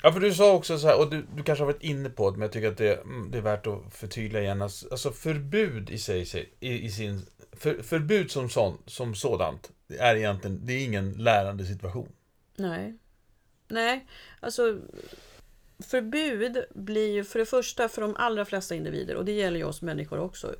Ja, 0.03 0.11
för 0.13 0.19
du 0.19 0.33
sa 0.33 0.53
också 0.53 0.77
så 0.77 0.87
här, 0.87 0.99
och 0.99 1.09
du, 1.09 1.25
du 1.35 1.43
kanske 1.43 1.63
har 1.63 1.71
varit 1.73 1.83
inne 1.83 2.09
på 2.09 2.29
det, 2.31 2.37
men 2.37 2.41
jag 2.41 2.51
tycker 2.51 2.71
att 2.71 2.77
det, 2.77 2.95
mm, 2.95 3.31
det 3.31 3.37
är 3.37 3.41
värt 3.41 3.67
att 3.67 3.81
förtydliga 3.95 4.41
igen. 4.43 4.61
Alltså, 4.61 4.87
alltså 4.91 5.11
förbud 5.11 5.89
i 5.89 5.97
sig, 5.97 6.49
i, 6.59 6.85
i 6.85 6.91
sin... 6.91 7.25
För, 7.51 7.83
förbud 7.83 8.31
som, 8.31 8.49
sån, 8.49 8.77
som 8.85 9.15
sådant, 9.15 9.71
det 9.87 9.97
är 9.97 10.15
egentligen, 10.15 10.65
det 10.65 10.73
är 10.73 10.85
ingen 10.85 11.11
lärande 11.11 11.65
situation. 11.65 12.09
Nej. 12.55 12.97
Nej, 13.67 14.07
alltså 14.39 14.79
förbud 15.79 16.65
blir 16.75 17.13
ju 17.13 17.23
för 17.23 17.39
det 17.39 17.45
första 17.45 17.89
för 17.89 18.01
de 18.01 18.15
allra 18.15 18.45
flesta 18.45 18.75
individer 18.75 19.15
och 19.15 19.25
det 19.25 19.31
gäller 19.31 19.57
ju 19.57 19.63
oss 19.65 19.81
människor 19.81 20.19
också. 20.19 20.55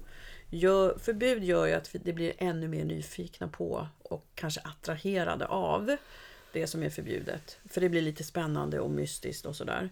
Gör, 0.49 0.97
förbud 0.97 1.43
gör 1.43 1.65
ju 1.65 1.73
att 1.73 1.95
vi- 1.95 1.99
det 1.99 2.13
blir 2.13 2.33
ännu 2.37 2.67
mer 2.67 2.85
nyfikna 2.85 3.47
på 3.47 3.87
och 4.03 4.27
kanske 4.35 4.61
attraherade 4.61 5.45
av 5.45 5.95
det 6.53 6.67
som 6.67 6.83
är 6.83 6.89
förbjudet. 6.89 7.57
För 7.69 7.81
det 7.81 7.89
blir 7.89 8.01
lite 8.01 8.23
spännande 8.23 8.79
och 8.79 8.91
mystiskt 8.91 9.45
och 9.45 9.55
sådär. 9.55 9.89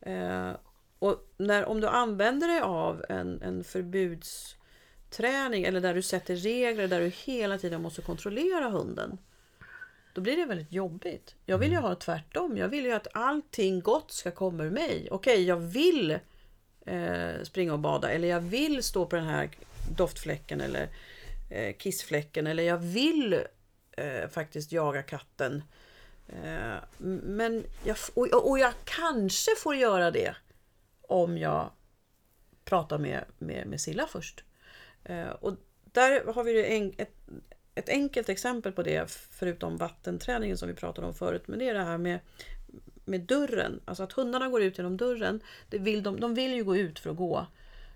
Eh, 0.00 0.52
och 0.98 1.28
när, 1.36 1.64
om 1.64 1.80
du 1.80 1.88
använder 1.88 2.48
dig 2.48 2.60
av 2.60 3.04
en, 3.08 3.42
en 3.42 3.64
förbudsträning 3.64 5.64
eller 5.64 5.80
där 5.80 5.94
du 5.94 6.02
sätter 6.02 6.36
regler 6.36 6.88
där 6.88 7.00
du 7.00 7.08
hela 7.08 7.58
tiden 7.58 7.82
måste 7.82 8.02
kontrollera 8.02 8.68
hunden. 8.68 9.18
Då 10.12 10.20
blir 10.20 10.36
det 10.36 10.44
väldigt 10.44 10.72
jobbigt. 10.72 11.34
Jag 11.46 11.58
vill 11.58 11.70
ju 11.70 11.76
ha 11.76 11.94
tvärtom. 11.94 12.56
Jag 12.56 12.68
vill 12.68 12.84
ju 12.84 12.92
att 12.92 13.06
allting 13.12 13.80
gott 13.80 14.12
ska 14.12 14.30
komma 14.30 14.64
ur 14.64 14.70
mig. 14.70 15.08
Okej, 15.10 15.44
jag 15.44 15.56
vill 15.56 16.18
eh, 16.86 17.42
springa 17.42 17.72
och 17.72 17.78
bada 17.78 18.10
eller 18.10 18.28
jag 18.28 18.40
vill 18.40 18.82
stå 18.82 19.06
på 19.06 19.16
den 19.16 19.24
här 19.24 19.50
doftfläcken 19.96 20.60
eller 20.60 20.88
eh, 21.50 21.76
kissfläcken 21.76 22.46
eller 22.46 22.62
jag 22.62 22.78
vill 22.78 23.32
eh, 23.92 24.28
faktiskt 24.30 24.72
jaga 24.72 25.02
katten. 25.02 25.62
Eh, 26.28 26.76
men 27.22 27.64
jag, 27.84 27.96
och, 28.14 28.50
och 28.50 28.58
jag 28.58 28.72
kanske 28.84 29.50
får 29.56 29.76
göra 29.76 30.10
det 30.10 30.34
om 31.02 31.38
jag 31.38 31.70
pratar 32.64 32.98
med, 32.98 33.24
med, 33.38 33.66
med 33.66 33.80
Silla 33.80 34.06
först. 34.06 34.44
Eh, 35.04 35.28
och 35.28 35.56
där 35.84 36.32
har 36.32 36.44
vi 36.44 36.52
ju 36.52 36.66
en, 36.66 36.92
ett, 36.96 37.14
ett 37.74 37.88
enkelt 37.88 38.28
exempel 38.28 38.72
på 38.72 38.82
det, 38.82 39.10
förutom 39.30 39.76
vattenträningen 39.76 40.58
som 40.58 40.68
vi 40.68 40.74
pratade 40.74 41.06
om 41.06 41.14
förut, 41.14 41.42
men 41.46 41.58
det 41.58 41.68
är 41.68 41.74
det 41.74 41.84
här 41.84 41.98
med, 41.98 42.20
med 43.04 43.20
dörren. 43.20 43.80
Alltså 43.84 44.02
att 44.02 44.12
hundarna 44.12 44.48
går 44.48 44.62
ut 44.62 44.78
genom 44.78 44.96
dörren. 44.96 45.40
Det 45.68 45.78
vill 45.78 46.02
de, 46.02 46.20
de 46.20 46.34
vill 46.34 46.54
ju 46.54 46.64
gå 46.64 46.76
ut 46.76 46.98
för 46.98 47.10
att 47.10 47.16
gå. 47.16 47.46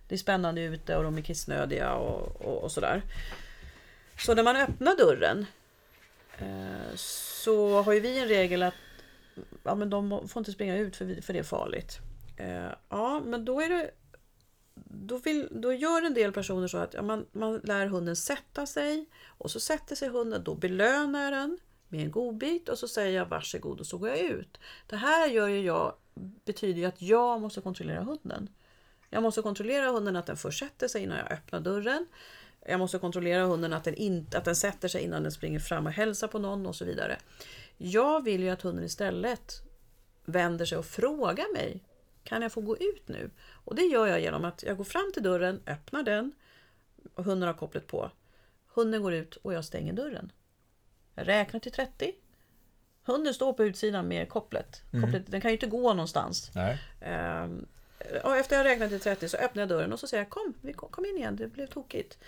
Det 0.08 0.14
är 0.14 0.18
spännande 0.18 0.62
ute 0.62 0.96
och 0.96 1.02
de 1.02 1.18
är 1.18 1.22
kissnödiga 1.22 1.94
och, 1.94 2.40
och, 2.40 2.62
och 2.62 2.72
sådär. 2.72 3.02
Så 4.18 4.34
när 4.34 4.42
man 4.42 4.56
öppnar 4.56 4.96
dörren 4.96 5.46
Eh, 6.42 6.96
så 6.96 7.82
har 7.82 7.92
ju 7.92 8.00
vi 8.00 8.18
en 8.18 8.28
regel 8.28 8.62
att 8.62 8.74
ja, 9.62 9.74
men 9.74 9.90
de 9.90 10.28
får 10.28 10.40
inte 10.40 10.52
springa 10.52 10.76
ut 10.78 10.96
för, 10.96 11.04
vi- 11.04 11.22
för 11.22 11.32
det 11.32 11.38
är 11.38 11.42
farligt. 11.42 11.98
Eh, 12.36 12.68
ja, 12.88 13.20
men 13.24 13.44
då 13.44 13.60
är 13.60 13.68
det 13.68 13.90
då, 14.84 15.18
vill, 15.18 15.48
då 15.50 15.72
gör 15.72 16.02
en 16.02 16.14
del 16.14 16.32
personer 16.32 16.68
så 16.68 16.78
att 16.78 16.94
ja, 16.94 17.02
man, 17.02 17.26
man 17.32 17.60
lär 17.64 17.86
hunden 17.86 18.16
sätta 18.16 18.66
sig 18.66 19.06
och 19.26 19.50
så 19.50 19.60
sätter 19.60 19.96
sig 19.96 20.08
hunden, 20.08 20.44
då 20.44 20.54
belönar 20.54 21.22
jag 21.24 21.32
den 21.32 21.58
med 21.88 22.00
en 22.00 22.10
godbit 22.10 22.68
och 22.68 22.78
så 22.78 22.88
säger 22.88 23.16
jag 23.18 23.26
varsågod 23.26 23.80
och 23.80 23.86
så 23.86 23.98
går 23.98 24.08
jag 24.08 24.18
ut. 24.18 24.58
Det 24.86 24.96
här 24.96 25.28
gör 25.28 25.48
ju 25.48 25.60
jag, 25.60 25.94
betyder 26.44 26.80
ju 26.80 26.84
att 26.84 27.02
jag 27.02 27.40
måste 27.40 27.60
kontrollera 27.60 28.00
hunden. 28.02 28.48
Jag 29.10 29.22
måste 29.22 29.42
kontrollera 29.42 29.90
hunden 29.90 30.16
att 30.16 30.26
den 30.26 30.36
först 30.36 30.58
sätter 30.58 30.88
sig 30.88 31.02
innan 31.02 31.18
jag 31.18 31.32
öppnar 31.32 31.60
dörren. 31.60 32.06
Jag 32.66 32.78
måste 32.78 32.98
kontrollera 32.98 33.44
hunden 33.44 33.72
att 33.72 33.84
den, 33.84 33.94
inte, 33.94 34.38
att 34.38 34.44
den 34.44 34.56
sätter 34.56 34.88
sig 34.88 35.02
innan 35.02 35.22
den 35.22 35.32
springer 35.32 35.58
fram 35.58 35.86
och 35.86 35.92
hälsar 35.92 36.28
på 36.28 36.38
någon 36.38 36.66
och 36.66 36.76
så 36.76 36.84
vidare. 36.84 37.18
Jag 37.76 38.24
vill 38.24 38.42
ju 38.42 38.48
att 38.48 38.62
hunden 38.62 38.84
istället 38.84 39.62
vänder 40.24 40.64
sig 40.64 40.78
och 40.78 40.86
frågar 40.86 41.52
mig. 41.52 41.84
Kan 42.24 42.42
jag 42.42 42.52
få 42.52 42.60
gå 42.60 42.76
ut 42.76 43.08
nu? 43.08 43.30
Och 43.64 43.74
det 43.74 43.82
gör 43.82 44.06
jag 44.06 44.20
genom 44.20 44.44
att 44.44 44.62
jag 44.62 44.76
går 44.76 44.84
fram 44.84 45.10
till 45.14 45.22
dörren, 45.22 45.62
öppnar 45.66 46.02
den 46.02 46.32
och 47.14 47.24
hunden 47.24 47.46
har 47.46 47.54
kopplet 47.54 47.86
på. 47.86 48.10
Hunden 48.66 49.02
går 49.02 49.12
ut 49.12 49.36
och 49.36 49.54
jag 49.54 49.64
stänger 49.64 49.92
dörren. 49.92 50.32
Jag 51.14 51.28
räknar 51.28 51.60
till 51.60 51.72
30. 51.72 52.12
Hunden 53.04 53.34
står 53.34 53.52
på 53.52 53.64
utsidan 53.64 54.08
med 54.08 54.28
kopplet. 54.28 54.82
kopplet 55.02 55.22
den 55.26 55.40
kan 55.40 55.50
ju 55.50 55.56
inte 55.56 55.66
gå 55.66 55.94
någonstans. 55.94 56.50
Nej. 56.54 56.78
Ehm, 57.00 57.66
och 58.24 58.36
efter 58.36 58.56
jag 58.56 58.64
räknat 58.66 58.88
till 58.88 59.00
30 59.00 59.28
så 59.28 59.36
öppnar 59.36 59.62
jag 59.62 59.68
dörren 59.68 59.92
och 59.92 60.00
så 60.00 60.06
säger 60.06 60.22
jag 60.22 60.30
kom, 60.30 60.54
kom 60.74 61.04
in 61.04 61.16
igen, 61.16 61.36
det 61.36 61.48
blev 61.48 61.66
tokigt. 61.66 62.18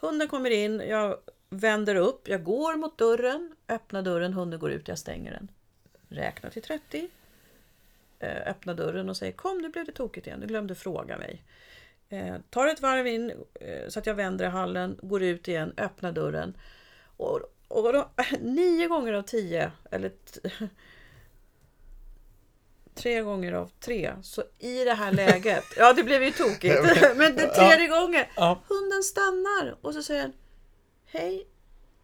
Hunden 0.00 0.28
kommer 0.28 0.50
in, 0.50 0.80
jag 0.80 1.16
vänder 1.50 1.94
upp, 1.94 2.28
jag 2.28 2.44
går 2.44 2.76
mot 2.76 2.98
dörren, 2.98 3.56
öppnar 3.68 4.02
dörren, 4.02 4.32
hunden 4.32 4.60
går 4.60 4.70
ut, 4.70 4.88
jag 4.88 4.98
stänger 4.98 5.30
den. 5.30 5.50
Räknar 6.08 6.50
till 6.50 6.62
30. 6.62 7.08
Eh, 8.18 8.48
öppnar 8.50 8.74
dörren 8.74 9.08
och 9.08 9.16
säger 9.16 9.32
kom, 9.32 9.58
nu 9.58 9.68
blev 9.68 9.84
det 9.84 9.92
tokigt 9.92 10.26
igen, 10.26 10.40
du 10.40 10.46
glömde 10.46 10.74
fråga 10.74 11.18
mig. 11.18 11.42
Eh, 12.08 12.36
tar 12.50 12.66
ett 12.66 12.80
varv 12.80 13.06
in 13.06 13.32
eh, 13.54 13.88
så 13.88 13.98
att 13.98 14.06
jag 14.06 14.14
vänder 14.14 14.44
i 14.44 14.48
hallen, 14.48 14.98
går 15.02 15.22
ut 15.22 15.48
igen, 15.48 15.74
öppnar 15.76 16.12
dörren. 16.12 16.56
Och, 17.16 17.40
och 17.68 17.92
då, 17.92 18.10
nio 18.40 18.86
gånger 18.86 19.12
av 19.12 19.22
tio, 19.22 19.72
eller 19.90 20.08
t- 20.08 20.50
tre 22.94 23.20
gånger 23.20 23.52
av 23.52 23.70
tre, 23.80 24.14
så 24.22 24.42
i 24.58 24.84
det 24.84 24.94
här 24.94 25.12
läget, 25.12 25.64
ja 25.76 25.92
det 25.92 26.02
blev 26.04 26.22
ju 26.22 26.30
tokigt, 26.30 26.80
men 27.16 27.36
den 27.36 27.54
tredje 27.54 27.86
gången, 27.88 28.24
Ja. 28.36 28.60
hunden 28.68 29.02
stannar 29.02 29.76
och 29.80 29.94
så 29.94 30.02
säger 30.02 30.22
den 30.22 30.32
Hej, 31.06 31.46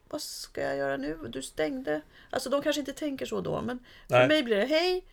vad 0.09 0.23
ska 0.23 0.61
jag 0.63 0.77
göra 0.77 0.97
nu? 0.97 1.19
Du 1.29 1.43
stängde. 1.43 2.01
Alltså 2.31 2.51
de 2.51 2.63
kanske 2.63 2.81
inte 2.81 2.93
tänker 2.93 3.27
så 3.27 3.41
då, 3.41 3.63
men 3.63 3.79
för 4.09 4.19
Nej. 4.19 4.29
mig 4.29 4.43
blir 4.43 4.57
det 4.57 4.67
Hej, 4.67 5.05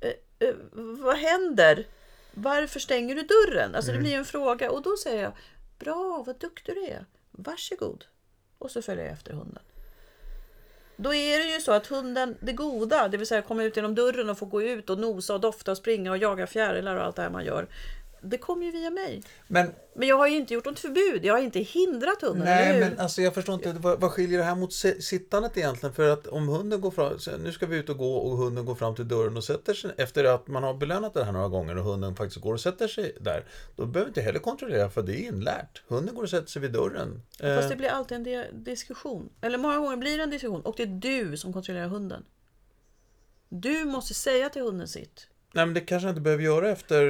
eh, 0.00 0.48
eh, 0.48 0.54
vad 0.98 1.16
händer? 1.16 1.86
Varför 2.34 2.80
stänger 2.80 3.14
du 3.14 3.22
dörren? 3.22 3.74
Alltså 3.74 3.92
det 3.92 3.98
blir 3.98 4.10
ju 4.10 4.16
en 4.16 4.24
fråga 4.24 4.70
och 4.70 4.82
då 4.82 4.96
säger 4.96 5.22
jag 5.22 5.32
Bra, 5.78 6.24
vad 6.26 6.38
duktig 6.38 6.74
du 6.74 6.84
är. 6.86 7.06
Varsågod. 7.30 8.04
Och 8.58 8.70
så 8.70 8.82
följer 8.82 9.04
jag 9.04 9.12
efter 9.12 9.32
hunden. 9.32 9.62
Då 10.96 11.14
är 11.14 11.38
det 11.38 11.54
ju 11.54 11.60
så 11.60 11.72
att 11.72 11.86
hunden, 11.86 12.36
det 12.40 12.52
goda, 12.52 13.08
det 13.08 13.16
vill 13.16 13.26
säga 13.26 13.42
komma 13.42 13.64
ut 13.64 13.76
genom 13.76 13.94
dörren 13.94 14.30
och 14.30 14.38
få 14.38 14.46
gå 14.46 14.62
ut 14.62 14.90
och 14.90 14.98
nosa 14.98 15.34
och 15.34 15.40
dofta 15.40 15.70
och 15.70 15.76
springa 15.76 16.10
och 16.10 16.18
jaga 16.18 16.46
fjärilar 16.46 16.96
och 16.96 17.04
allt 17.04 17.16
det 17.16 17.22
här 17.22 17.30
man 17.30 17.44
gör. 17.44 17.66
Det 18.20 18.38
kommer 18.38 18.64
ju 18.66 18.70
via 18.72 18.90
mig. 18.90 19.22
Men, 19.48 19.70
Men 19.94 20.08
jag 20.08 20.16
har 20.16 20.28
ju 20.28 20.36
inte 20.36 20.54
gjort 20.54 20.64
något 20.64 20.78
förbud. 20.78 21.24
Jag 21.24 21.34
har 21.34 21.40
inte 21.40 21.58
hindrat 21.60 22.22
hunden, 22.22 22.44
nej, 22.44 22.80
men 22.80 22.98
alltså 22.98 23.22
jag 23.22 23.34
förstår 23.34 23.54
inte, 23.54 23.72
vad, 23.72 24.00
vad 24.00 24.10
skiljer 24.10 24.38
det 24.38 24.44
här 24.44 24.54
mot 24.54 24.72
sittandet 25.02 25.56
egentligen? 25.56 25.94
För 25.94 26.08
att 26.08 26.26
om 26.26 26.48
hunden 26.48 26.80
går 26.80 26.90
fram, 26.90 27.18
nu 27.42 27.52
ska 27.52 27.66
vi 27.66 27.76
ut 27.76 27.88
och 27.88 27.98
gå 27.98 28.16
och 28.16 28.36
hunden 28.36 28.64
går 28.64 28.74
fram 28.74 28.94
till 28.94 29.08
dörren 29.08 29.36
och 29.36 29.44
sätter 29.44 29.74
sig, 29.74 29.90
efter 29.96 30.24
att 30.24 30.48
man 30.48 30.62
har 30.62 30.74
belönat 30.74 31.14
det 31.14 31.24
här 31.24 31.32
några 31.32 31.48
gånger 31.48 31.78
och 31.78 31.84
hunden 31.84 32.16
faktiskt 32.16 32.40
går 32.40 32.54
och 32.54 32.60
sätter 32.60 32.88
sig 32.88 33.16
där, 33.20 33.44
då 33.76 33.86
behöver 33.86 34.06
vi 34.06 34.10
inte 34.10 34.20
heller 34.20 34.38
kontrollera 34.38 34.90
för 34.90 35.02
det 35.02 35.12
är 35.12 35.28
inlärt. 35.28 35.82
Hunden 35.88 36.14
går 36.14 36.22
och 36.22 36.30
sätter 36.30 36.48
sig 36.50 36.62
vid 36.62 36.72
dörren. 36.72 37.22
Eh, 37.40 37.56
Fast 37.56 37.68
det 37.68 37.76
blir 37.76 37.88
alltid 37.88 38.16
en 38.16 38.22
di- 38.24 38.50
diskussion. 38.52 39.28
Eller 39.40 39.58
många 39.58 39.78
gånger 39.78 39.96
blir 39.96 40.16
det 40.16 40.22
en 40.22 40.30
diskussion 40.30 40.60
och 40.62 40.74
det 40.76 40.82
är 40.82 40.86
du 40.86 41.36
som 41.36 41.52
kontrollerar 41.52 41.88
hunden. 41.88 42.24
Du 43.48 43.84
måste 43.84 44.14
säga 44.14 44.48
till 44.48 44.62
hunden 44.62 44.88
sitt. 44.88 45.26
Nej, 45.56 45.66
men 45.66 45.74
det 45.74 45.80
kanske 45.80 46.06
jag 46.08 46.12
inte 46.12 46.20
behöver 46.20 46.42
göra 46.44 46.68
efter 46.70 47.02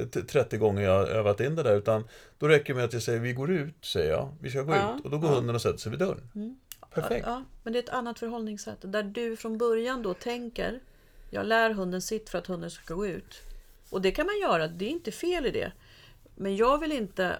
eh, 0.00 0.06
t- 0.06 0.22
30 0.22 0.56
gånger 0.56 0.82
jag 0.82 1.08
övat 1.08 1.40
in 1.40 1.56
det 1.56 1.62
där. 1.62 1.76
Utan 1.76 2.04
då 2.38 2.48
räcker 2.48 2.72
det 2.72 2.76
med 2.76 2.84
att 2.84 2.92
jag 2.92 3.02
säger 3.02 3.20
vi 3.20 3.32
går 3.32 3.50
ut, 3.50 3.84
säger 3.84 4.10
jag. 4.10 4.34
Vi 4.40 4.50
ska 4.50 4.62
gå 4.62 4.74
Ja, 4.74 4.96
ut. 4.98 5.04
Och 5.04 5.10
då 5.10 5.18
går 5.18 5.30
ja. 5.30 5.34
hunden 5.36 5.54
och 5.54 5.62
sätter 5.62 5.78
sig 5.78 5.90
vid 5.90 5.98
dörren. 5.98 6.30
Mm. 6.34 6.56
Perfekt. 6.94 7.26
Ja, 7.26 7.44
men 7.62 7.72
det 7.72 7.78
är 7.78 7.82
ett 7.82 7.88
annat 7.88 8.18
förhållningssätt. 8.18 8.78
Där 8.80 9.02
du 9.02 9.36
från 9.36 9.58
början 9.58 10.02
då 10.02 10.14
tänker, 10.14 10.80
jag 11.30 11.46
lär 11.46 11.70
hunden 11.70 12.02
sitt 12.02 12.30
för 12.30 12.38
att 12.38 12.46
hunden 12.46 12.70
ska 12.70 12.94
gå 12.94 13.06
ut. 13.06 13.40
Och 13.90 14.02
det 14.02 14.10
kan 14.10 14.26
man 14.26 14.38
göra, 14.40 14.68
det 14.68 14.84
är 14.84 14.90
inte 14.90 15.12
fel 15.12 15.46
i 15.46 15.50
det. 15.50 15.72
Men 16.34 16.56
jag 16.56 16.78
vill 16.78 16.92
inte, 16.92 17.38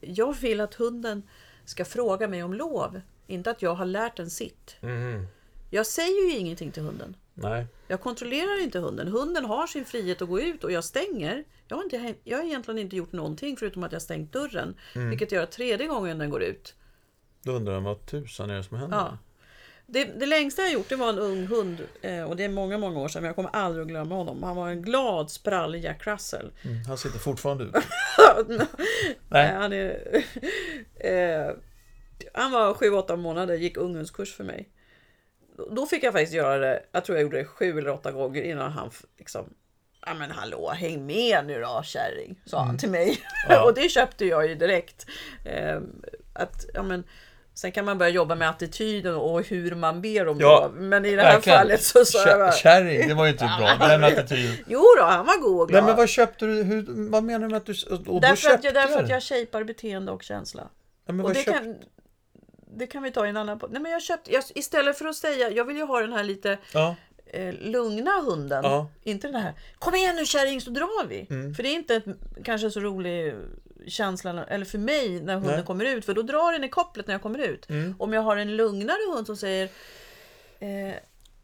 jag 0.00 0.36
vill 0.40 0.60
att 0.60 0.74
hunden 0.74 1.22
ska 1.64 1.84
fråga 1.84 2.28
mig 2.28 2.42
om 2.42 2.54
lov. 2.54 3.00
Inte 3.26 3.50
att 3.50 3.62
jag 3.62 3.74
har 3.74 3.86
lärt 3.86 4.16
den 4.16 4.30
sitt. 4.30 4.76
Mhm. 4.80 5.26
Jag 5.70 5.86
säger 5.86 6.30
ju 6.30 6.36
ingenting 6.38 6.70
till 6.72 6.82
hunden. 6.82 7.16
Nej. 7.34 7.66
Jag 7.88 8.00
kontrollerar 8.00 8.62
inte 8.62 8.78
hunden. 8.78 9.08
Hunden 9.08 9.44
har 9.44 9.66
sin 9.66 9.84
frihet 9.84 10.22
att 10.22 10.28
gå 10.28 10.40
ut 10.40 10.64
och 10.64 10.72
jag 10.72 10.84
stänger. 10.84 11.44
Jag 11.68 11.76
har, 11.76 11.84
inte, 11.84 12.14
jag 12.24 12.38
har 12.38 12.44
egentligen 12.44 12.78
inte 12.78 12.96
gjort 12.96 13.12
någonting 13.12 13.56
förutom 13.56 13.84
att 13.84 13.92
jag 13.92 14.02
stängt 14.02 14.32
dörren. 14.32 14.74
Vilket 14.94 15.32
gör 15.32 15.42
att 15.42 15.52
tredje 15.52 15.86
gången 15.86 16.18
den 16.18 16.30
går 16.30 16.42
ut 16.42 16.74
Då 17.42 17.52
undrar 17.52 17.72
man 17.72 17.84
vad 17.84 18.06
tusan 18.06 18.50
är 18.50 18.56
det 18.56 18.64
som 18.64 18.76
händer? 18.76 18.96
Ja. 18.96 19.18
Det, 19.86 20.04
det 20.04 20.26
längsta 20.26 20.62
jag 20.62 20.72
gjort 20.72 20.88
det 20.88 20.96
var 20.96 21.08
en 21.08 21.18
ung 21.18 21.46
hund 21.46 21.82
eh, 22.02 22.22
och 22.22 22.36
det 22.36 22.44
är 22.44 22.48
många, 22.48 22.78
många 22.78 23.00
år 23.00 23.08
sedan 23.08 23.22
men 23.22 23.26
jag 23.26 23.36
kommer 23.36 23.50
aldrig 23.50 23.82
att 23.82 23.88
glömma 23.88 24.14
honom. 24.14 24.42
Han 24.42 24.56
var 24.56 24.68
en 24.68 24.82
glad, 24.82 25.30
sprallig 25.30 25.84
Jack 25.84 26.06
Russell. 26.06 26.52
Mm, 26.62 26.84
han 26.84 26.98
sitter 26.98 27.18
fortfarande 27.18 27.64
ute. 27.64 27.82
Nej. 29.28 29.52
Han, 29.54 29.72
är, 29.72 30.22
eh, 31.00 31.54
han 32.34 32.52
var 32.52 32.74
7-8 32.74 33.16
månader, 33.16 33.54
gick 33.54 33.76
ungdomskurs 33.76 34.34
för 34.34 34.44
mig. 34.44 34.68
Då 35.70 35.86
fick 35.86 36.02
jag 36.04 36.12
faktiskt 36.12 36.32
göra 36.32 36.58
det, 36.58 36.82
jag 36.92 37.04
tror 37.04 37.18
jag 37.18 37.22
gjorde 37.22 37.38
det 37.38 37.44
sju 37.44 37.78
eller 37.78 37.90
åtta 37.90 38.12
gånger 38.12 38.42
innan 38.42 38.72
han 38.72 38.90
liksom 39.18 39.44
Ja 40.06 40.14
men 40.14 40.30
hallå, 40.30 40.70
häng 40.70 41.06
med 41.06 41.46
nu 41.46 41.60
då 41.60 41.82
kärring, 41.84 42.40
sa 42.46 42.62
han 42.62 42.78
till 42.78 42.90
mig. 42.90 43.04
Mm. 43.04 43.16
Ja. 43.48 43.64
och 43.64 43.74
det 43.74 43.88
köpte 43.88 44.24
jag 44.26 44.46
ju 44.48 44.54
direkt. 44.54 45.06
Eh, 45.44 45.78
att, 46.32 46.64
ja, 46.74 46.82
men, 46.82 47.04
sen 47.54 47.72
kan 47.72 47.84
man 47.84 47.98
börja 47.98 48.10
jobba 48.10 48.34
med 48.34 48.48
attityden 48.50 49.14
och 49.14 49.42
hur 49.44 49.74
man 49.74 50.02
ber 50.02 50.28
om 50.28 50.40
Ja, 50.40 50.60
lov. 50.60 50.76
Men 50.82 51.04
i 51.04 51.16
det 51.16 51.22
här 51.22 51.32
Verkligen. 51.34 51.58
fallet 51.58 51.82
så 51.82 52.04
sa 52.04 52.28
jag 52.28 52.38
bara, 52.38 52.50
Kä- 52.50 52.52
Kärring, 52.62 53.08
det 53.08 53.14
var 53.14 53.24
ju 53.26 53.32
inte 53.32 53.44
bra. 53.78 53.88
Den 53.88 54.04
attityden. 54.04 54.56
Jo 54.66 54.82
då, 54.98 55.04
han 55.04 55.26
var 55.26 55.40
god 55.42 55.60
och 55.60 55.68
glad. 55.68 55.82
Nej 55.82 55.88
men 55.90 55.96
vad 55.96 56.08
köpte 56.08 56.46
du? 56.46 56.62
Hur, 56.62 56.84
vad 57.10 57.24
menar 57.24 57.40
du 57.46 57.48
med 57.48 57.56
att 57.56 57.66
du... 57.66 57.74
Och 58.06 58.20
därför, 58.20 58.32
att 58.32 58.38
köpte 58.38 58.66
jag, 58.66 58.74
därför 58.74 59.02
att 59.02 59.08
jag 59.08 59.22
shapar 59.22 59.64
beteende 59.64 60.12
och 60.12 60.22
känsla. 60.22 60.62
Ja, 61.06 61.12
men 61.12 61.20
Och 61.20 61.24
vad 61.30 61.36
det 61.36 61.42
köpte... 61.44 61.58
kan, 61.60 61.76
det 62.76 62.86
kan 62.86 63.02
vi 63.02 63.10
ta 63.10 63.26
i 63.26 63.28
en 63.28 63.36
annan 63.36 63.58
podd. 63.58 63.72
Nej 63.72 63.82
men 63.82 63.92
jag 63.92 64.02
köpte, 64.02 64.32
jag, 64.32 64.44
istället 64.54 64.98
för 64.98 65.04
att 65.04 65.16
säga, 65.16 65.50
jag 65.50 65.64
vill 65.64 65.76
ju 65.76 65.84
ha 65.84 66.00
den 66.00 66.12
här 66.12 66.24
lite 66.24 66.58
Ja. 66.72 66.94
eh, 67.26 67.54
lugna 67.54 68.10
hunden. 68.20 68.64
Ja. 68.64 68.88
Inte 69.02 69.26
den 69.28 69.36
här, 69.42 69.52
kom 69.78 69.94
igen 69.94 70.16
nu 70.16 70.26
kärring 70.26 70.60
så 70.60 70.70
drar 70.70 71.06
vi. 71.06 71.26
Mm. 71.30 71.54
För 71.54 71.62
det 71.62 71.68
är 71.68 71.74
inte 71.74 71.94
ett, 71.96 72.04
kanske 72.44 72.70
så 72.70 72.80
rolig 72.80 73.34
känsla, 73.86 74.44
eller 74.44 74.64
för 74.64 74.78
mig 74.78 75.20
när 75.20 75.34
hunden 75.34 75.56
Nej. 75.56 75.64
kommer 75.64 75.84
ut. 75.84 76.04
För 76.04 76.14
då 76.14 76.22
drar 76.22 76.52
den 76.52 76.64
i 76.64 76.68
kopplet 76.68 77.06
när 77.06 77.14
jag 77.14 77.22
kommer 77.22 77.38
ut. 77.38 77.70
Mm. 77.70 77.94
Om 77.98 78.12
jag 78.12 78.22
har 78.22 78.36
en 78.36 78.56
lugnare 78.56 79.12
hund 79.14 79.26
som 79.26 79.36
säger 79.36 79.68
eh, 80.60 80.94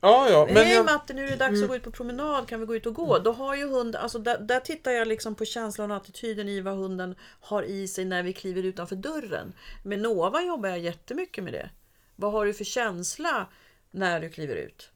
Ja, 0.00 0.30
ja. 0.30 0.46
Men 0.46 0.56
Hej 0.56 0.74
jag... 0.74 0.84
Matte, 0.84 1.14
nu 1.14 1.26
är 1.26 1.30
det 1.30 1.36
dags 1.36 1.50
Mm. 1.50 1.62
att 1.62 1.68
gå 1.68 1.76
ut 1.76 1.82
på 1.82 1.90
promenad, 1.90 2.48
kan 2.48 2.60
vi 2.60 2.66
gå 2.66 2.76
ut 2.76 2.86
och 2.86 2.94
gå? 2.94 3.18
Då 3.18 3.32
har 3.32 3.54
ju 3.56 3.68
hund, 3.68 3.96
alltså 3.96 4.18
där, 4.18 4.38
där 4.38 4.60
tittar 4.60 4.90
jag 4.90 5.08
liksom 5.08 5.34
på 5.34 5.44
känslan 5.44 5.90
och 5.90 5.96
attityden 5.96 6.48
i 6.48 6.60
vad 6.60 6.76
hunden 6.76 7.14
har 7.40 7.62
i 7.62 7.88
sig 7.88 8.04
när 8.04 8.22
vi 8.22 8.32
kliver 8.32 8.62
utanför 8.62 8.96
dörren. 8.96 9.52
Med 9.84 9.98
Nova 9.98 10.42
jobbar 10.42 10.68
jag 10.68 10.78
jättemycket 10.78 11.44
med 11.44 11.52
det. 11.52 11.70
Vad 12.16 12.32
har 12.32 12.46
du 12.46 12.54
för 12.54 12.64
känsla 12.64 13.46
när 13.90 14.20
du 14.20 14.30
kliver 14.30 14.56
ut? 14.56 14.90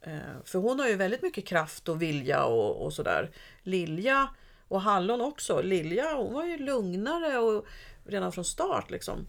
Eh, 0.00 0.18
För 0.44 0.58
hon 0.58 0.80
har 0.80 0.88
ju 0.88 0.94
väldigt 0.96 1.22
mycket 1.22 1.46
kraft 1.46 1.88
och 1.88 2.02
vilja 2.02 2.44
och, 2.44 2.84
och 2.84 2.92
sådär. 2.92 3.30
Lilja 3.62 4.28
och 4.68 4.80
Hallon 4.80 5.20
också. 5.20 5.62
Lilja 5.62 6.14
hon 6.14 6.32
var 6.34 6.44
ju 6.44 6.58
lugnare 6.58 7.38
och 7.38 7.66
redan 8.04 8.32
från 8.32 8.44
start 8.44 8.90
liksom. 8.90 9.26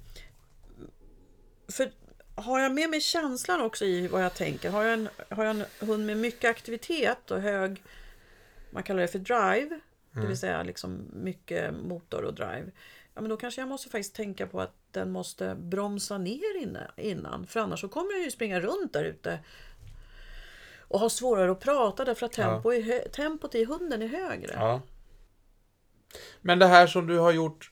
För 1.67 1.91
har 2.35 2.59
jag 2.59 2.71
med 2.71 2.89
mig 2.89 3.01
känslan 3.01 3.61
också 3.61 3.85
i 3.85 4.07
vad 4.07 4.23
jag 4.23 4.33
tänker? 4.33 4.69
Har 4.69 4.83
jag 4.83 4.93
en, 4.93 5.09
har 5.29 5.45
jag 5.45 5.55
en 5.55 5.65
hund 5.79 6.05
med 6.05 6.17
mycket 6.17 6.49
aktivitet 6.49 7.31
och 7.31 7.41
hög, 7.41 7.83
man 8.69 8.83
kallar 8.83 9.01
det 9.01 9.07
för 9.07 9.19
drive, 9.19 9.79
det 10.11 10.27
vill 10.27 10.37
säga 10.37 10.63
liksom 10.63 11.09
mycket 11.13 11.73
motor 11.73 12.23
och 12.23 12.33
drive. 12.33 12.71
Ja, 13.13 13.21
men 13.21 13.29
då 13.29 13.37
kanske 13.37 13.61
jag 13.61 13.67
måste 13.67 13.89
faktiskt 13.89 14.15
tänka 14.15 14.47
på 14.47 14.61
att 14.61 14.75
den 14.91 15.11
måste 15.11 15.55
bromsa 15.55 16.17
ner 16.17 16.79
innan. 16.97 17.47
För 17.47 17.59
annars 17.59 17.81
så 17.81 17.87
kommer 17.87 18.13
den 18.13 18.23
ju 18.23 18.31
springa 18.31 18.59
runt 18.59 18.93
där 18.93 19.03
ute 19.03 19.39
och 20.79 20.99
ha 20.99 21.09
svårare 21.09 21.51
att 21.51 21.59
prata 21.59 22.05
därför 22.05 22.25
att 22.25 22.31
tempo 22.31 22.71
är 22.71 22.81
hö- 22.81 23.07
tempot 23.07 23.55
i 23.55 23.65
hunden 23.65 24.01
är 24.01 24.07
högre. 24.07 24.53
Ja. 24.53 24.81
Men 26.41 26.59
det 26.59 26.67
här 26.67 26.87
som 26.87 27.07
du 27.07 27.17
har 27.17 27.31
gjort... 27.31 27.71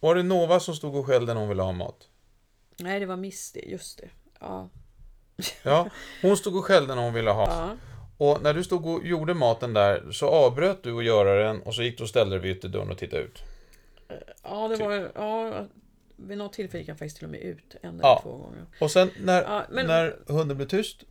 Var 0.00 0.14
det 0.14 0.22
Nova 0.22 0.60
som 0.60 0.74
stod 0.74 0.96
och 0.96 1.06
skällde 1.06 1.34
när 1.34 1.40
hon 1.40 1.48
ville 1.48 1.62
ha 1.62 1.72
mat? 1.72 2.09
Nej, 2.82 3.00
det 3.00 3.06
var 3.06 3.16
Misty, 3.16 3.60
just 3.66 3.98
det. 3.98 4.08
Ja. 4.40 4.68
Ja, 5.62 5.88
hon 6.22 6.36
stod 6.36 6.56
och 6.56 6.64
skällde 6.64 6.94
när 6.94 7.02
hon 7.02 7.14
ville 7.14 7.30
ha. 7.30 7.46
Ja. 7.48 7.76
Och 8.26 8.42
när 8.42 8.54
du 8.54 8.64
stod 8.64 8.86
och 8.86 9.06
gjorde 9.06 9.34
maten 9.34 9.74
där 9.74 10.10
så 10.12 10.26
avbröt 10.28 10.82
du 10.82 10.98
att 10.98 11.04
göra 11.04 11.44
den 11.44 11.62
och 11.62 11.74
så 11.74 11.82
gick 11.82 11.98
du 11.98 12.02
och 12.04 12.08
ställde 12.10 12.36
dig 12.36 12.42
vid 12.42 12.56
ytterdörren 12.56 12.90
och 12.90 12.98
tittade 12.98 13.22
ut. 13.22 13.42
Ja, 14.42 14.68
det 14.68 14.76
var... 14.76 15.12
Ja, 15.14 15.66
vid 16.16 16.38
något 16.38 16.52
tillfälle 16.52 16.78
gick 16.80 16.88
jag 16.88 16.98
faktiskt 16.98 17.16
till 17.16 17.24
och 17.24 17.30
med 17.30 17.40
ut 17.40 17.76
en 17.82 17.90
eller 17.94 18.02
Ja. 18.02 18.20
två 18.22 18.36
gånger. 18.36 18.66
Och 18.80 18.90
sen 18.90 19.10
när, 19.20 19.42
Ja, 19.42 19.64
men- 19.70 19.86
när 19.86 20.16
hunden 20.26 20.56
blev 20.56 20.66
tyst, 20.66 21.02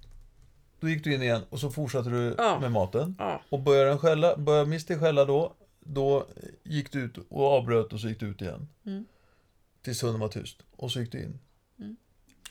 då 0.79 0.89
gick 0.89 1.03
du 1.03 1.13
in 1.13 1.21
igen 1.21 1.41
och 1.49 1.59
så 1.59 1.69
fortsatte 1.69 2.09
du 2.09 2.35
Ja. 2.37 2.59
med 2.59 2.71
maten. 2.71 3.15
Ja, 3.19 3.41
Och 3.49 3.59
började 3.59 3.89
den 3.89 3.99
skälla, 3.99 4.37
började 4.37 4.69
Misty 4.69 4.97
skälla 4.97 5.25
då, 5.25 5.53
då 5.79 6.25
gick 6.63 6.91
du 6.91 6.99
ut 7.01 7.17
och 7.29 7.45
avbröt 7.45 7.93
och 7.93 7.99
så 7.99 8.07
gick 8.07 8.19
du 8.19 8.25
ut 8.25 8.41
igen. 8.41 8.67
Mm. 8.85 9.05
Tills 9.81 10.03
hunden 10.03 10.19
var 10.21 10.27
tyst. 10.27 10.57
Och 10.75 10.91
så 10.91 10.99
gick 10.99 11.11
du 11.11 11.17
in. 11.23 11.39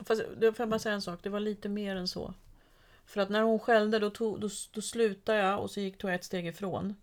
Fast 0.04 0.22
får 0.22 0.54
jag 0.58 0.68
bara 0.68 0.78
säga 0.78 0.94
en 0.94 1.02
sak. 1.02 1.18
Det 1.22 1.28
var 1.28 1.40
lite 1.40 1.68
mer 1.68 1.96
än 1.96 2.08
så. 2.08 2.34
För 3.06 3.20
att 3.20 3.28
när 3.28 3.42
hon 3.42 3.58
skällde 3.58 3.98
då, 3.98 4.10
tog, 4.10 4.40
då, 4.40 4.48
då 4.72 4.80
slutade 4.80 5.38
jag 5.38 5.60
och 5.60 5.70
så 5.70 5.80
gick, 5.80 5.98
tog 5.98 6.10
jag 6.10 6.14
ett 6.14 6.24
steg 6.24 6.46
ifrån. 6.46 6.94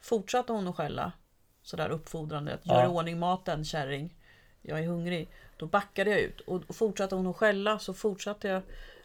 Fortsatte 0.00 0.52
hon 0.52 0.68
att 0.68 0.76
skälla 0.76 1.12
sådär 1.62 1.90
uppfordrande. 1.90 2.54
Att 2.54 2.66
gör 2.66 2.74
i 2.80 2.82
Ja. 2.82 2.88
ordning 2.88 3.18
maten 3.18 3.64
kärring. 3.64 4.14
Jag 4.62 4.78
är 4.78 4.86
hungrig. 4.86 5.28
Då 5.56 5.66
backade 5.66 6.10
jag 6.10 6.20
ut. 6.20 6.40
Och 6.40 6.62
och 6.66 6.76
fortsatte 6.76 7.14
hon 7.14 7.26
att 7.26 7.36
skälla 7.36 7.78
så 7.78 7.94
fortsatte 7.94 8.48
jag 8.48 8.62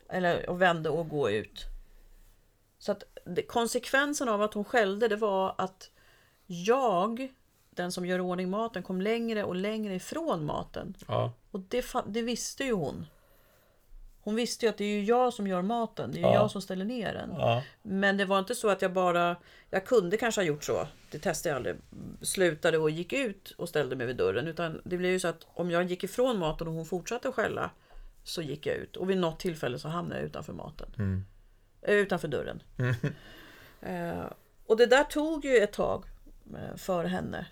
eller, 0.10 0.50
och 0.50 0.62
vände 0.62 0.90
och 0.90 1.10
gå 1.10 1.30
ut. 1.30 1.66
Så 2.80 2.92
att 2.92 3.04
det, 3.26 3.42
konsekvensen 3.42 4.30
av 4.30 4.42
att 4.42 4.54
hon 4.54 4.64
skällde 4.64 5.08
det 5.08 5.16
var 5.16 5.56
att 5.58 5.90
jag, 6.46 7.34
den 7.70 7.92
som 7.92 8.06
gör 8.06 8.18
i 8.18 8.22
ordning 8.22 8.50
maten, 8.50 8.84
kom 8.84 9.02
längre 9.02 9.44
och 9.44 9.56
längre 9.56 9.96
ifrån 9.96 10.46
maten. 10.46 10.96
Ja. 11.08 11.32
Och 11.52 11.60
det, 11.60 11.86
det 12.08 12.22
visste 12.22 12.64
ju 12.64 12.74
hon. 12.74 13.06
Hon 14.26 14.36
visste 14.36 14.66
ju 14.66 14.70
att 14.70 14.78
det 14.78 14.84
är 14.86 14.98
ju 14.98 15.04
jag 15.04 15.34
som 15.34 15.48
gör 15.48 15.62
maten. 15.62 16.12
Det 16.12 16.18
är 16.18 16.20
ju 16.20 16.28
Ja. 16.28 16.34
jag 16.34 16.52
som 16.52 16.62
ställer 16.62 16.86
ner 16.86 17.14
den. 17.14 17.30
Ja. 17.38 17.64
Men 17.82 18.18
det 18.18 18.26
var 18.26 18.40
inte 18.40 18.56
så 18.56 18.70
att 18.70 18.82
jag 18.82 18.94
bara... 18.94 19.36
Jag 19.70 19.86
kunde 19.86 20.18
kanske 20.18 20.42
ha 20.42 20.46
gjort 20.46 20.64
så. 20.64 20.88
Det 21.12 21.20
testade 21.20 21.50
jag 21.52 21.58
aldrig. 21.58 21.76
Slutade 22.22 22.78
och 22.78 22.90
gick 22.90 23.14
ut 23.14 23.52
och 23.52 23.70
ställde 23.70 23.96
mig 23.96 24.08
vid 24.08 24.16
dörren. 24.16 24.48
Utan 24.48 24.82
det 24.84 24.98
blev 24.98 25.12
ju 25.12 25.20
så 25.20 25.28
att 25.28 25.48
om 25.54 25.72
jag 25.72 25.84
gick 25.84 26.04
ifrån 26.04 26.40
maten 26.40 26.68
och 26.68 26.74
hon 26.74 26.86
fortsatte 26.86 27.30
att 27.30 27.36
skälla. 27.36 27.72
Så 28.24 28.42
gick 28.42 28.66
jag 28.66 28.76
ut. 28.76 28.96
Och 28.98 29.10
vid 29.10 29.18
något 29.18 29.40
tillfälle 29.40 29.80
så 29.80 29.88
hamnade 29.88 30.20
jag 30.22 30.26
utanför 30.26 30.54
maten. 30.54 30.88
Mm. 30.98 31.26
Eh, 31.82 31.94
utanför 31.96 32.28
dörren. 32.28 32.64
Eh, 33.82 34.26
och 34.66 34.78
det 34.78 34.86
där 34.86 35.04
tog 35.04 35.46
ju 35.46 35.58
ett 35.58 35.74
tag 35.74 36.06
eh, 36.56 36.76
för 36.78 37.06
henne. 37.06 37.48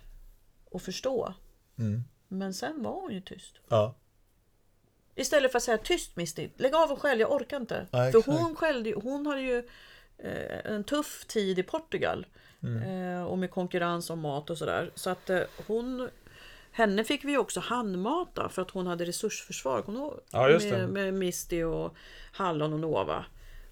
Att 0.72 0.82
förstå. 0.82 1.34
Mm. 1.78 2.04
Men 2.28 2.54
sen 2.54 2.84
var 2.84 2.92
hon 3.02 3.12
ju 3.14 3.22
tyst. 3.22 3.60
Ja. 3.70 3.96
Istället 5.16 5.52
för 5.52 5.58
att 5.58 5.64
säga 5.64 5.78
tyst 5.78 6.16
Misty, 6.16 6.50
lägg 6.58 6.76
av 6.76 6.92
och 6.92 7.02
skäll, 7.02 7.20
jag 7.20 7.32
orkar 7.32 7.58
inte. 7.58 7.88
Ja, 7.92 8.12
för 8.12 8.32
hon 8.32 8.56
skällde 8.56 8.94
hon 8.94 9.26
hade 9.26 9.42
ju 9.42 9.58
eh, 10.18 10.72
en 10.74 10.84
tuff 10.84 11.26
tid 11.28 11.60
i 11.60 11.64
Portugal. 11.64 12.26
Mm. 12.64 13.18
Eh, 13.18 13.24
och 13.24 13.38
med 13.38 13.52
konkurrens 13.52 14.10
om 14.10 14.20
mat 14.20 14.50
och 14.50 14.58
sådär. 14.58 14.92
Så 14.96 15.10
att 15.10 15.30
eh, 15.30 15.42
hon 15.68 16.10
Henne 16.76 17.04
fick 17.04 17.26
vi 17.26 17.38
också 17.38 17.60
handmata 17.60 18.50
för 18.50 18.62
att 18.62 18.72
hon 18.72 18.88
hade 18.88 19.06
resursförsvar. 19.06 19.84
Ja, 20.32 20.50
just 20.50 20.66
med, 20.66 20.90
med 20.90 21.14
Misty 21.14 21.64
och 21.64 21.96
Hallon 22.32 22.74
och 22.74 22.80
Nova. 22.80 23.26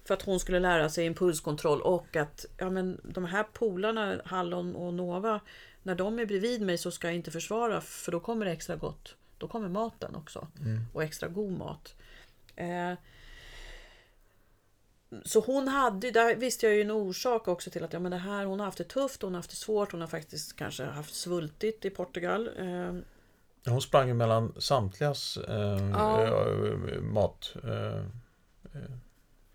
För 0.04 0.14
att 0.14 0.22
hon 0.22 0.40
skulle 0.40 0.60
lära 0.60 0.88
sig 0.88 1.06
impulskontroll 1.06 1.80
och 1.80 2.16
att 2.16 2.46
ja, 2.58 2.70
men 2.70 3.00
de 3.04 3.24
här 3.24 3.44
polarna, 3.52 4.20
Hallon 4.24 4.76
och 4.76 4.94
Nova, 4.94 5.40
när 5.82 5.94
de 5.94 6.18
är 6.18 6.26
bredvid 6.26 6.62
mig 6.62 6.78
så 6.78 6.90
ska 6.90 7.06
jag 7.06 7.14
inte 7.14 7.30
försvara 7.30 7.80
för 7.80 8.12
då 8.12 8.20
kommer 8.20 8.46
det 8.46 8.52
extra 8.52 8.76
gott. 8.76 9.14
Då 9.42 9.48
kommer 9.48 9.68
maten 9.68 10.14
också. 10.14 10.48
Och 10.92 11.02
extra 11.02 11.28
god 11.28 11.52
mat. 11.52 11.94
Eh, 12.56 12.92
så 15.24 15.40
hon 15.40 15.68
hade, 15.68 16.10
där 16.10 16.36
visste 16.36 16.66
jag 16.66 16.74
ju 16.74 16.80
en 16.82 16.90
orsak 16.90 17.48
också 17.48 17.70
till 17.70 17.84
att 17.84 17.92
ja, 17.92 17.98
men 17.98 18.10
det 18.12 18.18
här, 18.18 18.44
hon 18.44 18.58
har 18.60 18.66
haft 18.66 18.78
det 18.78 18.84
tufft, 18.84 19.22
hon 19.22 19.32
har 19.34 19.38
haft 19.38 19.50
det 19.50 19.56
svårt, 19.56 19.92
hon 19.92 20.00
har 20.00 20.08
faktiskt 20.08 20.56
kanske 20.56 20.84
haft 20.84 21.14
svultit 21.14 21.84
i 21.84 21.90
Portugal. 21.90 22.50
Eh, 22.58 22.94
Hon 23.72 23.82
sprang 23.82 24.08
ju 24.08 24.14
mellan 24.14 24.54
samtligas 24.58 25.36
eh, 25.36 25.90
Ja. 25.92 26.26
eh, 26.26 27.00
mat. 27.00 27.54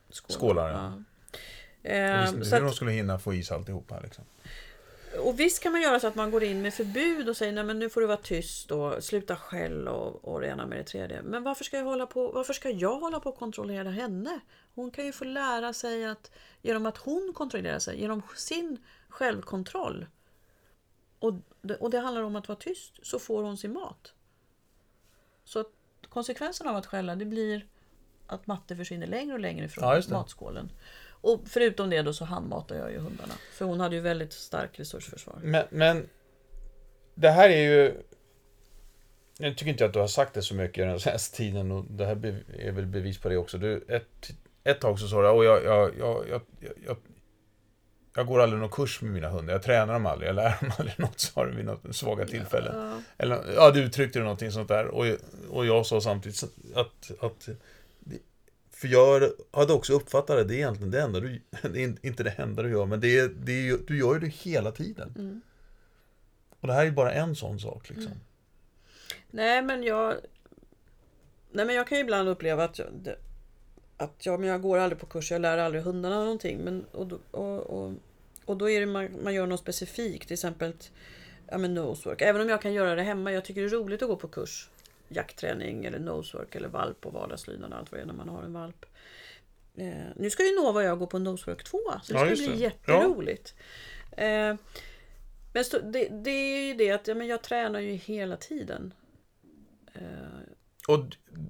Skålar, 0.10 0.69
ja. 0.69 1.04
Eh, 1.89 2.32
hur 2.32 2.54
att, 2.54 2.62
de 2.62 2.71
skulle 2.73 2.91
hinna 2.91 3.19
få 3.19 3.34
is 3.34 3.52
alltihopa. 3.52 4.00
Liksom. 4.00 4.23
Och 5.15 5.39
visst 5.39 5.63
kan 5.63 5.72
man 5.72 5.82
göra 5.82 6.00
så 6.00 6.08
att 6.08 6.15
man 6.15 6.32
går 6.32 6.43
in 6.43 6.62
med 6.62 6.74
förbud 6.74 7.30
och 7.30 7.38
säger 7.38 7.54
nej 7.54 7.63
men 7.63 7.80
nu 7.80 7.89
får 7.89 8.02
du 8.02 8.08
vara 8.08 8.17
tyst 8.17 8.72
och 8.72 9.04
sluta 9.04 9.36
skäll 9.36 9.88
och, 9.88 10.26
och 10.26 10.41
det 10.41 10.48
ena 10.48 10.65
med 10.65 10.78
det 10.78 10.84
tredje. 10.84 11.22
Men 11.22 11.43
varför 11.43 11.63
ska, 11.63 11.78
jag 11.78 11.84
hålla 11.84 12.06
på, 12.06 12.32
varför 12.32 12.54
ska 12.54 12.70
jag 12.70 13.00
hålla 13.00 13.20
på 13.20 13.30
och 13.30 13.38
kontrollera 13.38 13.89
henne? 13.89 14.39
Hon 14.76 14.91
kan 14.91 15.06
ju 15.06 15.12
få 15.12 15.24
lära 15.24 15.74
sig 15.74 16.06
att 16.06 16.32
genom 16.62 16.86
att 16.86 16.98
hon 16.98 17.34
kontrollerar 17.36 17.80
sig, 17.80 18.02
genom 18.02 18.22
sin 18.36 18.78
självkontroll. 19.10 20.06
Och 21.20 21.34
det, 21.62 21.76
och 21.76 21.89
det 21.89 22.00
handlar 22.00 22.22
om 22.22 22.36
att 22.36 22.48
vara 22.48 22.60
tyst 22.60 22.93
så 23.02 23.20
får 23.20 23.43
hon 23.43 23.58
sin 23.58 23.74
mat. 23.74 24.13
Så 25.43 25.65
konsekvensen 26.10 26.67
av 26.67 26.76
att 26.76 26.86
skälla 26.86 27.15
det 27.15 27.26
blir 27.26 27.67
att 28.28 28.48
matte 28.48 28.76
försvinner 28.76 29.08
längre 29.08 29.34
och 29.34 29.39
längre 29.39 29.65
ifrån 29.65 29.84
Ja, 29.84 30.02
matskålen. 30.10 30.72
Och 31.21 31.41
förutom 31.45 31.89
det 31.89 32.01
då 32.01 32.13
så 32.13 32.25
handmatar 32.25 32.75
jag 32.75 32.91
ju 32.91 32.97
hundarna. 32.97 33.34
För 33.53 33.65
hon 33.65 33.80
hade 33.80 33.95
ju 33.95 34.01
väldigt 34.01 34.34
stark 34.34 34.80
resursförsvar. 34.80 35.39
Men, 35.43 35.65
men 35.69 36.10
det 37.15 37.30
här 37.30 37.49
är 37.49 37.62
ju... 37.62 37.93
Jag 39.39 39.58
tycker 39.58 39.71
inte 39.71 39.86
att 39.86 39.93
du 39.93 39.99
har 39.99 40.08
sagt 40.08 40.34
det 40.34 40.41
så 40.41 40.56
mycket 40.56 40.88
den 40.88 40.99
senaste 40.99 41.38
tiden 41.38 41.71
och 41.71 41.86
det 41.89 42.06
här 42.06 42.43
är 42.58 42.71
väl 42.71 42.86
bevis 42.86 43.17
på 43.17 43.30
det 43.30 43.38
också. 43.38 43.58
Du, 43.58 43.86
ett, 43.88 44.32
ett 44.63 44.82
tag 44.82 44.99
så 44.99 45.08
sa 45.08 45.21
du, 45.21 45.27
och 45.27 45.45
jag, 45.45 45.63
jag, 45.63 45.91
jag, 45.99 46.30
jag, 46.30 46.41
jag, 46.86 46.97
jag 48.15 48.27
går 48.27 48.39
aldrig 48.39 48.62
någon 48.62 48.69
kurs 48.69 49.01
med 49.01 49.12
mina 49.12 49.30
hundar, 49.30 49.53
jag 49.53 49.63
tränar 49.63 49.93
dem 49.93 50.06
aldrig, 50.06 50.30
jag 50.30 50.36
lär 50.36 50.58
dem 50.62 50.71
aldrig 50.77 50.99
något, 50.99 51.19
sa 51.19 51.45
du 51.45 51.56
vid 51.56 51.65
något 51.65 51.95
svaga 51.95 52.25
tillfälle. 52.25 52.71
Ja. 52.73 53.01
Eller, 53.17 53.43
ja, 53.56 53.71
du 53.71 53.80
uttryckte 53.80 54.19
någonting 54.19 54.51
sånt 54.51 54.67
där. 54.67 54.86
Och, 54.86 55.06
och 55.49 55.65
jag 55.65 55.86
sa 55.86 56.01
samtidigt 56.01 56.43
att, 56.75 57.12
att 57.19 57.49
för 58.78 58.88
jag 58.88 59.32
hade 59.52 59.74
också 59.74 59.94
uppfattat 59.94 60.38
det, 60.38 60.44
det 60.44 60.54
är 60.54 60.58
egentligen 60.58 60.92
det 60.92 61.02
enda 61.02 61.20
du, 61.20 61.42
det 61.62 61.84
är 61.84 62.06
inte 62.06 62.24
det 62.24 62.30
enda 62.30 62.63
du 62.63 62.70
gör, 62.70 62.86
men 62.86 63.00
det 63.00 63.20
är, 63.20 63.28
det 63.28 63.52
är, 63.52 63.62
ju- 63.62 63.86
du 63.88 63.98
gör 63.98 64.13
ju 64.13 64.20
det 64.20 64.28
hela 64.28 64.72
tiden. 64.72 65.13
Mm. 65.18 65.42
Och 66.60 66.68
det 66.68 66.74
här 66.74 66.86
är 66.86 66.92
bara 66.92 67.12
en 67.12 67.36
sån 67.36 67.60
sak 67.60 67.90
liksom. 67.90 68.12
Nej 69.32 69.62
men 69.62 69.84
jag... 69.84 70.16
Nej 71.52 71.66
men 71.66 71.76
jag 71.76 71.88
kan 71.88 71.98
ju 71.98 72.04
ibland 72.04 72.30
uppleva 72.30 72.63
att 72.63 72.80
jag, 72.80 72.88
det, 72.94 73.16
att 73.98 74.26
jag, 74.26 74.40
men 74.40 74.50
jag 74.50 74.62
går 74.62 74.78
aldrig 74.78 75.00
på 75.00 75.06
kurs, 75.06 75.32
jag 75.32 75.42
lär 75.42 75.58
aldrig 75.58 75.84
hundarna 75.84 76.16
någonting. 76.20 76.58
Men, 76.58 76.86
och, 76.92 77.12
och, 77.32 77.60
och, 77.60 77.94
och 78.46 78.58
då 78.58 78.70
är 78.70 78.80
det 78.80 78.86
man, 78.86 79.10
man 79.24 79.34
gör 79.34 79.48
något 79.48 79.60
specifikt, 79.60 80.28
till 80.28 80.34
exempel 80.34 80.74
ja, 81.48 81.58
men 81.58 81.74
nosework. 81.74 82.22
Även 82.22 82.42
om 82.42 82.50
jag 82.50 82.62
kan 82.62 82.74
göra 82.74 82.96
det 82.96 83.04
hemma, 83.04 83.32
jag 83.32 83.46
tycker 83.46 83.62
det 83.62 83.68
är 83.68 83.72
roligt 83.72 84.02
att 84.02 84.10
gå 84.10 84.16
på 84.16 84.28
kurs. 84.28 84.70
Jaktträning 85.08 85.86
eller 85.86 86.00
nosework 86.00 86.56
eller 86.56 86.67
valp 86.67 87.06
och 87.06 87.13
vardagslydnad 87.13 87.74
allt 87.74 87.91
vad 87.91 88.00
det 88.00 88.04
är 88.04 88.08
när 88.08 88.13
man 88.13 88.30
har 88.30 88.43
en 88.43 88.54
valp. 88.54 88.86
Eh, 89.78 89.93
nu 90.15 90.30
ska 90.30 90.43
ju 90.43 90.56
Nova 90.56 90.80
och 90.80 90.86
jag 90.86 91.00
gå 91.00 91.08
på 91.08 91.20
nosework 91.20 91.63
2, 91.63 91.80
så 92.04 92.13
det 92.13 92.20
Ja, 92.20 92.26
ska 92.26 92.36
bli 92.36 92.48
det. 92.48 92.56
jätteroligt. 92.56 93.56
Eh, 94.12 94.56
men 95.54 95.65
så, 95.65 95.80
det, 95.80 96.08
det 96.24 96.30
är 96.32 96.67
ju 96.67 96.74
det 96.74 96.91
att 96.91 97.08
ja, 97.08 97.15
men 97.15 97.28
jag 97.28 97.43
tränar 97.43 97.80
ju 97.80 97.91
hela 97.93 98.38
tiden. 98.38 98.93
Eh, 99.93 100.02
Och 100.88 101.06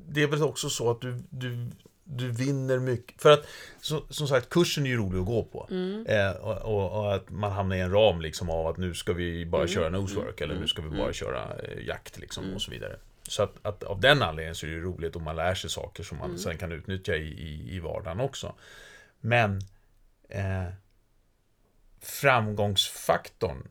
det 0.08 0.24
är 0.24 0.28
väl 0.28 0.43
också 0.43 0.70
så 0.70 0.91
att 0.91 1.02
du, 1.02 1.17
du, 1.30 1.67
du 2.04 2.32
vinner 2.32 2.80
mycket. 2.80 3.22
För 3.22 3.32
att, 3.32 3.46
så, 3.82 4.06
som 4.10 4.28
sagt, 4.28 4.50
kursen 4.50 4.86
är 4.86 4.89
ju 4.89 4.98
rolig 4.98 5.20
att 5.20 5.26
gå 5.26 5.43
på. 5.43 5.67
Eh, 6.08 6.32
och, 6.32 6.58
och, 6.62 7.00
och 7.00 7.15
att 7.15 7.30
man 7.30 7.52
hamnar 7.52 7.76
i 7.76 7.80
en 7.80 7.91
ram 7.91 8.22
liksom 8.22 8.50
av 8.50 8.67
att 8.67 8.78
nu 8.78 8.93
ska 8.93 9.13
vi 9.13 9.46
bara 9.46 9.67
köra 9.67 9.89
nosework 9.89 10.41
eller 10.41 10.56
nu 10.56 10.67
ska 10.67 10.82
vi 10.82 10.98
bara 10.98 11.13
köra 11.13 11.56
eh, 11.63 11.86
jakt 11.88 12.17
liksom 12.20 12.54
och 12.54 12.62
så 12.62 12.72
vidare. 12.72 13.00
Så 13.28 13.44
att, 13.44 13.66
att 13.66 13.84
av 13.84 14.02
den 14.02 14.22
anledningen 14.22 14.56
så 14.56 14.66
är 14.66 14.70
det 14.70 14.80
roligt 14.80 15.16
och 15.16 15.22
man 15.22 15.36
lär 15.36 15.56
sig 15.56 15.70
saker 15.70 16.04
som 16.04 16.18
man 16.18 16.40
sen 16.40 16.58
kan 16.58 16.72
utnyttja 16.72 17.16
i, 17.16 17.28
i, 17.28 17.76
i 17.76 17.80
vardagen 17.80 18.20
också. 18.20 18.56
Men 19.20 19.62
eh, 20.30 20.68
framgångsfaktorn 22.02 23.68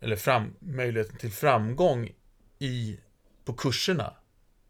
eller 0.00 0.16
fram, 0.16 0.54
möjligheten 0.58 1.16
till 1.16 1.32
framgång 1.32 2.10
i, 2.58 3.00
på 3.44 3.52
kurserna 3.52 4.14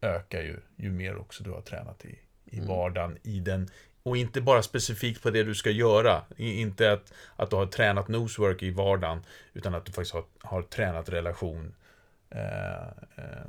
ökar 0.01 0.41
ju, 0.41 0.59
ju 0.75 0.91
mer 0.91 1.17
också 1.17 1.43
du 1.43 1.51
har 1.51 1.61
tränat 1.61 2.05
i, 2.05 2.19
i 2.45 2.59
vardagen, 2.59 3.17
i 3.23 3.39
den, 3.39 3.69
och 4.03 4.17
inte 4.17 4.41
bara 4.41 4.63
specifikt 4.63 5.23
på 5.23 5.29
det 5.29 5.43
du 5.43 5.55
ska 5.55 5.69
göra. 5.69 6.23
Inte 6.37 6.91
att, 6.91 7.13
att 7.35 7.49
du 7.49 7.55
har 7.55 7.65
tränat 7.65 8.07
nosework 8.07 8.63
i 8.63 8.71
vardagen, 8.71 9.25
utan 9.53 9.75
att 9.75 9.85
du 9.85 9.91
faktiskt 9.91 10.13
har, 10.13 10.25
har 10.39 10.61
tränat 10.61 11.09
relation. 11.09 11.75
Eh, 12.29 12.87
eh, 13.15 13.47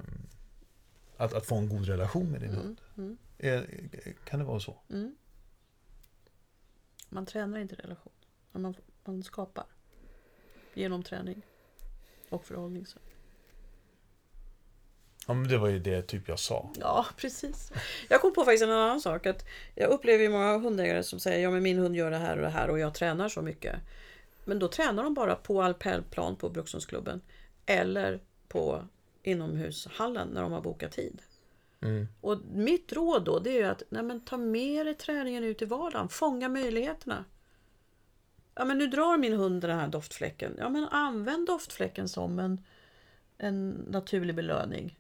att, 1.17 1.33
att 1.33 1.47
få 1.47 1.57
en 1.57 1.69
god 1.69 1.87
relation 1.87 2.31
med 2.31 2.41
din 2.41 2.55
hund. 2.55 2.81
mm. 2.97 3.19
Kan 4.25 4.39
det 4.39 4.45
vara 4.45 4.61
så? 4.61 4.77
Mm. 4.91 5.17
Man 7.09 7.27
tränar 7.27 7.59
inte 7.59 7.75
relation. 7.75 8.13
Man, 8.53 8.75
man 9.05 9.23
skapar. 9.23 9.67
Genom 10.75 11.03
träning. 11.03 11.43
Och 12.29 12.45
förhållningssätt. 12.45 13.03
Ja, 15.27 15.35
men 15.35 15.49
det 15.49 15.59
var 15.59 15.69
ju 15.69 15.79
det 15.79 16.03
typ 16.03 16.29
jag 16.29 16.39
sa. 16.39 16.71
Ja, 16.81 17.07
precis. 17.17 17.73
Jag 18.09 18.21
kom 18.21 18.35
på 18.35 18.45
faktiskt 18.45 18.65
en 18.65 18.71
annan 18.71 19.01
sak. 19.01 19.27
Att 19.27 19.45
jag 19.75 19.91
upplever 19.91 20.23
ju 20.25 20.31
många 20.31 20.59
hundägare 20.59 21.03
som 21.03 21.21
säger 21.21 21.43
ja 21.43 21.51
men 21.51 21.63
min 21.63 21.79
hund 21.79 21.97
gör 21.97 22.11
det 22.11 22.17
här 22.17 22.37
och 22.37 22.43
det 22.43 22.49
här 22.49 22.71
och 22.71 22.79
jag 22.79 22.95
tränar 22.95 23.29
så 23.29 23.43
mycket. 23.43 23.77
Men 24.45 24.59
då 24.59 24.69
tränar 24.69 25.03
de 25.03 25.15
bara 25.15 25.35
på 25.35 25.63
alpellplan 25.63 26.37
på 26.37 26.49
Brukshundsklubben. 26.49 27.21
Eller 27.67 28.21
på 28.49 28.85
inomhushallen 29.27 30.29
när 30.29 30.43
de 30.43 30.53
har 30.53 30.61
bokat 30.61 30.93
tid. 30.93 31.23
Mm. 31.81 32.09
Och 32.21 32.39
mitt 32.53 32.93
råd 32.93 33.25
då 33.25 33.39
det 33.39 33.61
är 33.61 33.71
att 33.71 33.83
nej 33.89 34.03
men, 34.03 34.21
ta 34.21 34.37
med 34.37 34.87
dig 34.87 34.95
träningen 34.95 35.45
ut 35.45 35.63
i 35.63 35.65
vardagen. 35.65 36.09
Fånga 36.09 36.49
möjligheterna. 36.49 37.25
Ja 38.55 38.65
men 38.65 38.79
nu 38.79 38.87
drar 38.87 39.19
min 39.19 39.33
hund 39.33 39.63
den 39.63 39.79
här 39.79 39.89
doftfläcken. 39.89 40.55
Ja 40.59 40.69
men 40.69 40.85
använd 40.85 41.47
doftfläcken 41.47 42.09
som 42.09 42.39
en, 42.39 42.65
en 43.39 43.71
naturlig 43.71 44.35
belöning. 44.35 44.99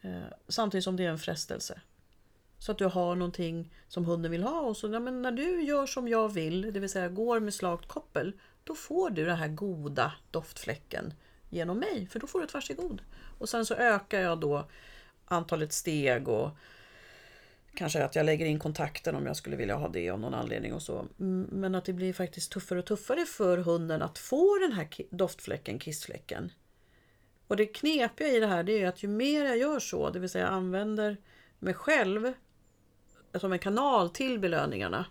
Eh, 0.00 0.22
samtidigt 0.48 0.84
som 0.84 0.96
det 0.96 1.04
är 1.04 1.10
en 1.10 1.18
frestelse. 1.18 1.80
Så 2.58 2.72
att 2.72 2.78
du 2.78 2.84
har 2.84 3.14
någonting 3.14 3.74
som 3.88 4.04
hunden 4.04 4.30
vill 4.30 4.42
ha. 4.42 4.60
Och 4.60 4.76
så, 4.76 4.92
ja, 4.92 5.00
men 5.00 5.22
när 5.22 5.32
du 5.32 5.62
gör 5.62 5.86
som 5.86 6.08
jag 6.08 6.28
vill, 6.28 6.72
det 6.72 6.80
vill 6.80 6.90
säga 6.90 7.08
går 7.08 7.40
med 7.40 7.54
slakt 7.54 7.88
koppel. 7.88 8.32
Då 8.64 8.74
får 8.74 9.10
du 9.10 9.24
den 9.24 9.36
här 9.36 9.48
goda 9.48 10.12
doftfläcken 10.30 11.14
genom 11.54 11.78
mig. 11.78 12.06
För 12.10 12.20
då 12.20 12.26
får 12.26 12.38
du 12.38 12.44
ett 12.44 12.54
varsågod. 12.54 13.02
Och 13.38 13.48
sen 13.48 13.66
så 13.66 13.74
ökar 13.74 14.20
jag 14.20 14.40
då 14.40 14.68
antalet 15.24 15.72
steg 15.72 16.28
och 16.28 16.50
kanske 17.74 18.04
att 18.04 18.16
jag 18.16 18.26
lägger 18.26 18.46
in 18.46 18.58
kontakten 18.58 19.14
om 19.14 19.26
jag 19.26 19.36
skulle 19.36 19.56
vilja 19.56 19.74
ha 19.74 19.88
det 19.88 20.10
av 20.10 20.20
någon 20.20 20.34
anledning 20.34 20.72
och 20.72 20.82
så. 20.82 21.06
Men 21.16 21.74
att 21.74 21.84
det 21.84 21.92
blir 21.92 22.12
faktiskt 22.12 22.52
tuffare 22.52 22.78
och 22.78 22.86
tuffare 22.86 23.26
för 23.26 23.58
hunden 23.58 24.02
att 24.02 24.18
få 24.18 24.58
den 24.58 24.72
här 24.72 24.88
doftfläcken, 25.10 25.78
kissfläcken. 25.78 26.52
Och 27.46 27.56
det 27.56 27.66
knepiga 27.66 28.28
i 28.28 28.40
det 28.40 28.46
här 28.46 28.62
det 28.62 28.82
är 28.82 28.86
att 28.86 29.02
ju 29.02 29.08
mer 29.08 29.44
jag 29.44 29.58
gör 29.58 29.78
så, 29.78 30.10
det 30.10 30.18
vill 30.18 30.30
säga 30.30 30.48
använder 30.48 31.16
mig 31.58 31.74
själv 31.74 32.32
som 33.34 33.52
en 33.52 33.58
kanal 33.58 34.10
till 34.10 34.38
belöningarna 34.38 35.06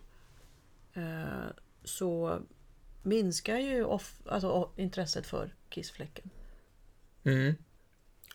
eh, 0.93 1.49
så 1.84 2.39
minskar 3.03 3.57
ju 3.57 3.83
off, 3.83 4.15
alltså, 4.25 4.69
intresset 4.75 5.25
för 5.25 5.49
kissfläcken. 5.69 6.29
Mm. 7.23 7.55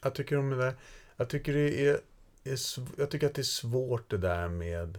Jag 0.03 0.15
tycker 0.15 0.39
om 0.39 0.51
det 0.51 0.57
där. 0.57 0.75
Jag 1.17 1.29
tycker 1.29 1.53
det 1.53 1.87
är, 1.89 2.01
är 2.45 2.59
jag 2.97 3.11
tycker 3.11 3.27
att 3.27 3.35
det 3.35 3.41
är 3.41 3.43
svårt 3.43 4.11
det 4.11 4.19
där 4.19 4.49
med 4.49 4.99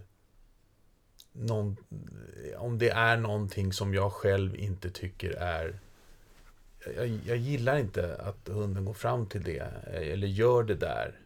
någon, 1.32 1.78
om 2.58 2.78
det 2.78 2.90
är 2.90 3.18
någonting 3.18 3.74
som 3.74 3.94
jag 3.94 4.14
själv 4.14 4.56
inte 4.56 4.90
tycker 4.90 5.32
är 5.32 5.80
jag, 6.96 7.20
jag 7.26 7.38
gillar 7.38 7.78
inte 7.78 8.16
att 8.16 8.48
hunden 8.48 8.86
går 8.86 8.94
fram 8.94 9.26
till 9.26 9.44
det 9.44 9.60
eller 9.94 10.28
gör 10.28 10.64
det 10.64 10.76
där. 10.76 11.20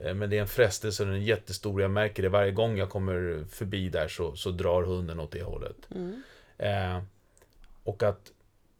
Eh, 0.00 0.14
Men 0.14 0.30
det 0.30 0.36
är 0.36 0.40
en 0.40 0.48
frestelse, 0.48 1.04
den 1.04 1.14
är 1.14 1.18
jättestor. 1.18 1.82
Jag 1.82 1.90
märker 1.90 2.22
det 2.22 2.28
varje 2.28 2.52
gång 2.52 2.76
jag 2.76 2.90
kommer 2.90 3.44
förbi 3.50 3.88
där 3.88 4.08
så, 4.08 4.36
så 4.36 4.50
drar 4.50 4.82
hunden 4.82 5.20
åt 5.20 5.32
det 5.32 5.42
hållet. 5.42 5.76
Eh, 6.58 7.02
och 7.90 8.02
att 8.02 8.32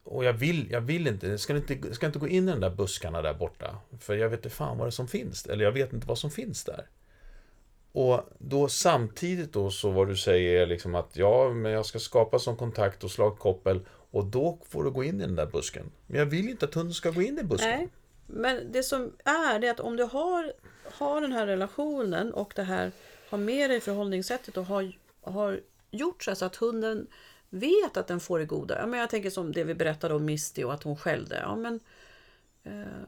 och 0.05 0.25
jag 0.25 0.33
vill, 0.33 0.71
jag 0.71 0.81
vill 0.81 1.07
inte, 1.07 1.27
jag 1.27 1.41
ska 1.41 1.57
inte, 1.57 1.75
jag 1.75 1.95
ska 1.95 2.07
inte 2.07 2.19
gå 2.19 2.29
in 2.29 2.49
i 2.49 2.51
de 2.53 2.61
där 2.61 2.71
buskarna 2.71 3.23
där 3.23 3.35
borta. 3.35 3.77
För 4.01 4.15
jag 4.15 4.29
vet 4.29 4.39
inte 4.39 4.51
fan 4.51 4.79
vad 4.79 4.87
det 4.87 4.89
är 4.89 4.91
som 4.91 5.09
finns. 5.09 5.47
Eller 5.47 5.65
jag 5.65 5.73
vet 5.73 5.93
inte 5.93 6.07
vad 6.07 6.19
som 6.19 6.31
finns 6.31 6.65
där. 6.65 6.87
Och 7.93 8.21
då 8.39 8.69
samtidigt 8.69 9.53
då 9.53 9.71
så 9.71 9.91
vad 9.91 10.09
du 10.09 10.17
säger 10.17 10.63
är 10.63 10.67
liksom 10.67 10.95
att 10.95 11.17
ja, 11.17 11.51
men 11.51 11.73
jag 11.73 11.87
ska 11.87 11.99
skapa 11.99 12.39
sån 12.39 12.57
kontakt 12.57 13.05
och 13.05 13.11
slagkoppel. 13.11 13.81
Och 14.11 14.25
då 14.25 14.59
får 14.69 14.85
du 14.85 14.91
gå 14.91 15.05
in 15.05 15.21
i 15.21 15.27
den 15.27 15.37
där 15.37 15.47
busken. 15.47 15.91
Men 16.07 16.19
jag 16.19 16.27
vill 16.27 16.49
inte 16.49 16.65
att 16.65 16.75
hunden 16.75 16.95
ska 16.95 17.11
gå 17.11 17.23
in 17.23 17.39
i 17.39 17.43
busken. 17.43 17.71
Nej, 17.71 17.89
men 18.27 18.73
det 18.73 18.83
som 18.83 19.13
är 19.25 19.59
det 19.59 19.67
är 19.67 19.71
att 19.71 19.81
om 19.81 19.97
du 19.97 20.03
har, 20.03 20.53
har 20.85 21.21
den 21.21 21.33
här 21.33 21.47
relationen 21.47 22.35
och 22.35 22.53
det 22.57 22.63
här 22.63 22.93
har 23.31 23.39
med 23.39 23.71
dig 23.71 23.81
förhållningssättet 23.81 24.57
och 24.57 24.65
har, 24.65 24.93
har 25.23 25.61
gjort 25.91 26.23
så, 26.23 26.35
så 26.35 26.45
att 26.45 26.57
hunden 26.57 27.07
vet 27.51 27.97
att 27.97 28.07
den 28.07 28.21
får 28.21 28.39
det 28.39 28.45
goda. 28.45 28.79
Ja, 28.79 28.87
men 28.87 29.01
jag 29.01 29.11
tänker 29.11 29.31
som 29.31 29.53
det 29.53 29.65
vi 29.65 29.75
berättade 29.75 30.15
om 30.15 30.25
Misty 30.25 30.65
och 30.65 30.75
att 30.75 30.83
hon 30.83 30.97
skällde. 30.97 31.41
Ja, 31.43 31.57
men, 31.57 31.81
eh, 32.63 33.03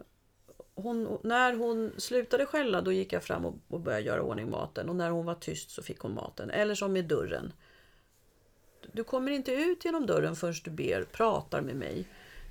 hon, 0.74 1.18
när 1.22 1.54
hon 1.54 1.92
slutade 1.98 2.46
skälla 2.46 2.80
då 2.80 2.92
gick 2.92 3.12
jag 3.12 3.22
fram 3.22 3.44
och, 3.44 3.54
och 3.68 3.80
började 3.80 4.04
göra 4.04 4.22
ordning 4.22 4.50
maten 4.50 4.88
och 4.88 4.96
när 4.96 5.10
hon 5.10 5.26
var 5.26 5.34
tyst 5.34 5.70
så 5.70 5.82
fick 5.82 5.98
hon 5.98 6.14
maten. 6.14 6.50
Eller 6.50 6.74
som 6.74 6.92
med 6.92 7.04
dörren. 7.04 7.52
Du 8.92 9.04
kommer 9.04 9.32
inte 9.32 9.52
ut 9.52 9.84
genom 9.84 10.06
dörren 10.06 10.36
förrän 10.36 10.54
du 10.64 10.70
ber, 10.70 11.04
pratar 11.04 11.60
med 11.60 11.76
mig. 11.76 12.08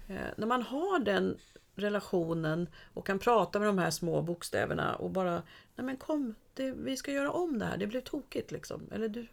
Eh, 0.09 0.15
när 0.35 0.47
man 0.47 0.61
har 0.61 0.99
den 0.99 1.37
relationen 1.75 2.69
och 2.93 3.07
kan 3.07 3.19
prata 3.19 3.59
med 3.59 3.67
de 3.67 3.77
här 3.77 3.91
små 3.91 4.21
bokstäverna 4.21 4.95
och 4.95 5.11
bara, 5.11 5.43
nej 5.75 5.85
men 5.85 5.97
kom, 5.97 6.35
det, 6.53 6.71
vi 6.71 6.97
ska 6.97 7.11
göra 7.11 7.31
om 7.31 7.59
det 7.59 7.65
här, 7.65 7.77
det 7.77 7.87
blev 7.87 8.01
tokigt 8.01 8.51
liksom. 8.51 8.81
Eller 8.91 9.07
du, 9.09 9.27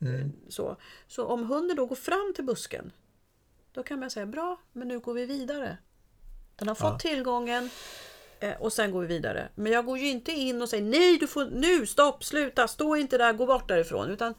Mm. 0.00 0.32
så. 0.48 0.76
så 1.06 1.26
om 1.26 1.44
hunden 1.44 1.76
då 1.76 1.86
går 1.86 1.96
fram 1.96 2.32
till 2.34 2.44
busken, 2.44 2.92
då 3.72 3.82
kan 3.82 4.00
man 4.00 4.10
säga 4.10 4.26
bra, 4.26 4.60
men 4.72 4.88
nu 4.88 4.98
går 4.98 5.14
vi 5.14 5.26
vidare. 5.26 5.78
Den 6.56 6.68
har 6.68 6.74
fått 6.74 6.92
Ja. 6.92 6.98
tillgången 6.98 7.70
eh, 8.40 8.60
och 8.60 8.72
sen 8.72 8.90
går 8.92 9.00
vi 9.00 9.06
vidare. 9.06 9.48
Men 9.54 9.72
jag 9.72 9.84
går 9.86 9.98
ju 9.98 10.08
inte 10.08 10.32
in 10.32 10.62
och 10.62 10.68
säger 10.68 10.84
nej, 10.84 11.18
du 11.18 11.26
får 11.26 11.44
nu, 11.44 11.86
stopp, 11.86 12.24
sluta, 12.24 12.68
stå 12.68 12.96
inte 12.96 13.18
där, 13.18 13.32
gå 13.32 13.46
bort 13.46 13.68
därifrån. 13.68 14.10
Utan 14.10 14.34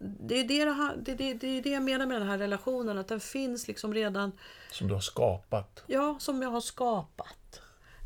det 0.00 0.34
är 0.34 0.44
det, 0.44 0.64
det, 0.96 1.14
det, 1.14 1.34
det, 1.34 1.46
är 1.58 1.62
det 1.62 1.70
jag 1.70 1.82
menar 1.82 2.06
med 2.06 2.20
den 2.20 2.28
här 2.28 2.38
relationen, 2.38 2.98
att 2.98 3.08
den 3.08 3.20
finns 3.20 3.68
liksom 3.68 3.94
redan 3.94 4.32
Som 4.70 4.88
du 4.88 4.94
har 4.94 5.00
skapat. 5.00 5.84
Ja, 5.86 6.16
som 6.20 6.42
jag 6.42 6.50
har 6.50 6.60
skapat. 6.60 7.60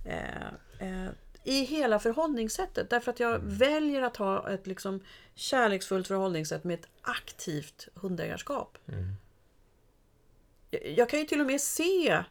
Eh, 0.06 0.46
eh, 0.78 1.10
I 1.44 1.64
hela 1.64 1.98
förhållningssättet. 1.98 2.90
Därför 2.90 3.10
att 3.10 3.20
jag 3.20 3.38
väljer 3.42 4.02
att 4.02 4.16
ha 4.16 4.50
ett 4.50 4.66
liksom 4.66 5.00
kärleksfullt 5.34 6.08
förhållningssätt 6.08 6.64
med 6.64 6.74
ett 6.74 6.88
aktivt 7.02 7.88
hundägarskap. 7.94 8.78
Jag, 10.70 10.98
jag 10.98 11.08
kan 11.08 11.18
ju 11.18 11.24
till 11.24 11.40
och 11.40 11.46
med 11.46 11.60
se 11.60 12.22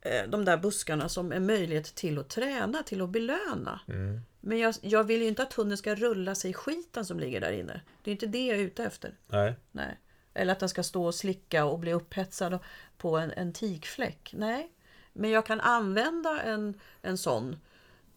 eh, 0.00 0.28
de 0.28 0.44
där 0.44 0.56
buskarna 0.56 1.08
som 1.08 1.32
en 1.32 1.46
möjlighet 1.46 1.94
till 1.94 2.18
att 2.18 2.28
träna, 2.28 2.82
till 2.82 3.02
att 3.02 3.10
belöna. 3.10 3.80
Mm. 3.88 4.20
Men 4.40 4.58
jag, 4.58 4.74
jag 4.80 5.04
vill 5.04 5.22
ju 5.22 5.28
inte 5.28 5.42
att 5.42 5.52
hunden 5.52 5.78
ska 5.78 5.94
rulla 5.94 6.34
sig 6.34 6.50
i 6.50 6.54
skiten 6.54 7.04
som 7.04 7.20
ligger 7.20 7.40
där 7.40 7.52
inne. 7.52 7.80
Det 8.02 8.10
är 8.10 8.12
inte 8.12 8.26
det 8.26 8.46
jag 8.46 8.58
är 8.58 8.62
ute 8.62 8.84
efter. 8.84 9.14
Nej. 9.26 9.54
Nej. 9.72 9.98
Eller 10.34 10.52
att 10.52 10.60
den 10.60 10.68
ska 10.68 10.82
stå 10.82 11.06
och 11.06 11.14
slicka 11.14 11.64
och 11.64 11.78
bli 11.78 11.92
upphetsad 11.92 12.58
på 12.96 13.18
en, 13.18 13.30
en 13.30 13.52
tikfläck. 13.52 14.34
Nej. 14.36 14.70
Men 15.12 15.30
jag 15.30 15.46
kan 15.46 15.60
använda 15.60 16.42
en, 16.42 16.80
en 17.02 17.18
sån 17.18 17.56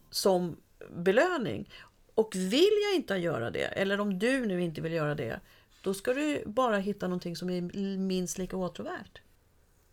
som 0.10 0.58
belöning. 0.89 1.70
Och 2.15 2.36
vill 2.36 2.80
jag 2.84 2.96
inte 2.96 3.15
göra 3.15 3.52
det, 3.52 3.65
eller 3.65 4.00
om 4.00 4.20
du 4.20 4.46
nu 4.46 4.62
inte 4.62 4.82
vill 4.82 4.93
göra 4.93 5.15
det, 5.15 5.39
då 5.82 5.93
ska 5.93 6.13
du 6.13 6.43
bara 6.46 6.78
hitta 6.78 7.08
någonting 7.08 7.36
som 7.36 7.50
är 7.50 7.62
minst 7.98 8.38
lika 8.38 8.58
åtråvärt. 8.58 9.22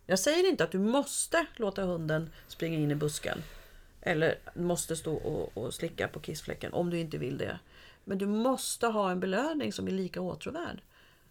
Jag 0.05 0.19
säger 0.19 0.49
inte 0.49 0.63
att 0.63 0.71
du 0.71 0.79
måste 0.79 1.45
låta 1.55 1.83
hunden 1.83 2.29
springa 2.47 2.77
in 2.77 2.91
i 2.91 2.95
busken. 2.95 3.43
Eller 4.01 4.39
måste 4.55 4.95
stå 4.95 5.15
och, 5.15 5.57
och 5.57 5.73
slicka 5.73 6.07
på 6.07 6.19
kissfläcken 6.19 6.73
om 6.73 6.89
du 6.89 6.99
inte 6.99 7.17
vill 7.17 7.37
det. 7.37 7.59
Men 8.03 8.17
du 8.17 8.25
måste 8.25 8.87
ha 8.87 9.11
en 9.11 9.19
belöning 9.19 9.73
som 9.73 9.87
är 9.87 9.91
lika 9.91 10.21
åtråvärd. 10.21 10.81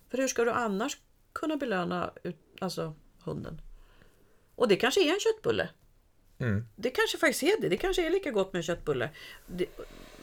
För 0.08 0.18
hur 0.18 0.28
ska 0.28 0.44
du 0.44 0.50
annars 0.50 0.98
kunna 1.32 1.56
belöna 1.56 2.12
ut, 2.22 2.36
alltså, 2.60 2.94
hunden? 3.24 3.60
Och 4.54 4.68
det 4.68 4.76
kanske 4.76 5.08
är 5.08 5.12
en 5.12 5.20
köttbulle. 5.20 5.68
Mm. 6.38 6.66
Det 6.76 6.90
kanske 6.90 7.18
faktiskt 7.18 7.42
är 7.42 7.60
det. 7.60 7.68
Det 7.68 7.76
kanske 7.76 8.06
är 8.06 8.10
lika 8.10 8.30
gott 8.30 8.52
med 8.52 8.58
en 8.60 8.62
köttbulle 8.62 9.10
det, 9.46 9.66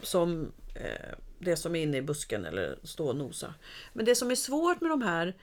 som 0.01 0.51
eh, 0.75 1.15
det 1.39 1.55
som 1.55 1.75
är 1.75 1.83
inne 1.83 1.97
i 1.97 2.01
busken 2.01 2.45
eller 2.45 2.79
stå 2.83 3.07
och 3.07 3.15
nosa. 3.15 3.53
Men 3.93 4.05
det 4.05 4.15
som 4.15 4.31
är 4.31 4.35
svårt 4.35 4.81
med 4.81 4.89
de 4.91 5.01
här 5.01 5.35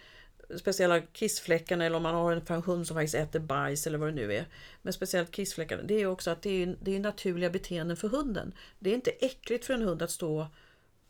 speciella 0.56 1.00
kissfläckarna 1.00 1.84
eller 1.84 1.96
om 1.96 2.02
man 2.02 2.14
har 2.14 2.32
en 2.32 2.62
hund 2.62 2.86
som 2.86 2.96
faktiskt 2.96 3.14
äter 3.14 3.40
bajs 3.40 3.86
eller 3.86 3.98
vad 3.98 4.08
det 4.08 4.14
nu 4.14 4.34
är. 4.34 4.46
Men 4.82 4.92
speciellt 4.92 5.30
kissfläckarna, 5.30 5.82
det 5.82 5.94
är 5.94 6.06
också 6.06 6.30
att 6.30 6.42
det 6.42 6.62
är, 6.62 6.76
det 6.82 6.96
är 6.96 7.00
naturliga 7.00 7.50
beteenden 7.50 7.96
för 7.96 8.08
hunden. 8.08 8.54
Det 8.78 8.90
är 8.90 8.94
inte 8.94 9.10
äckligt 9.10 9.64
för 9.64 9.74
en 9.74 9.82
hund 9.82 10.02
att 10.02 10.10
stå 10.10 10.46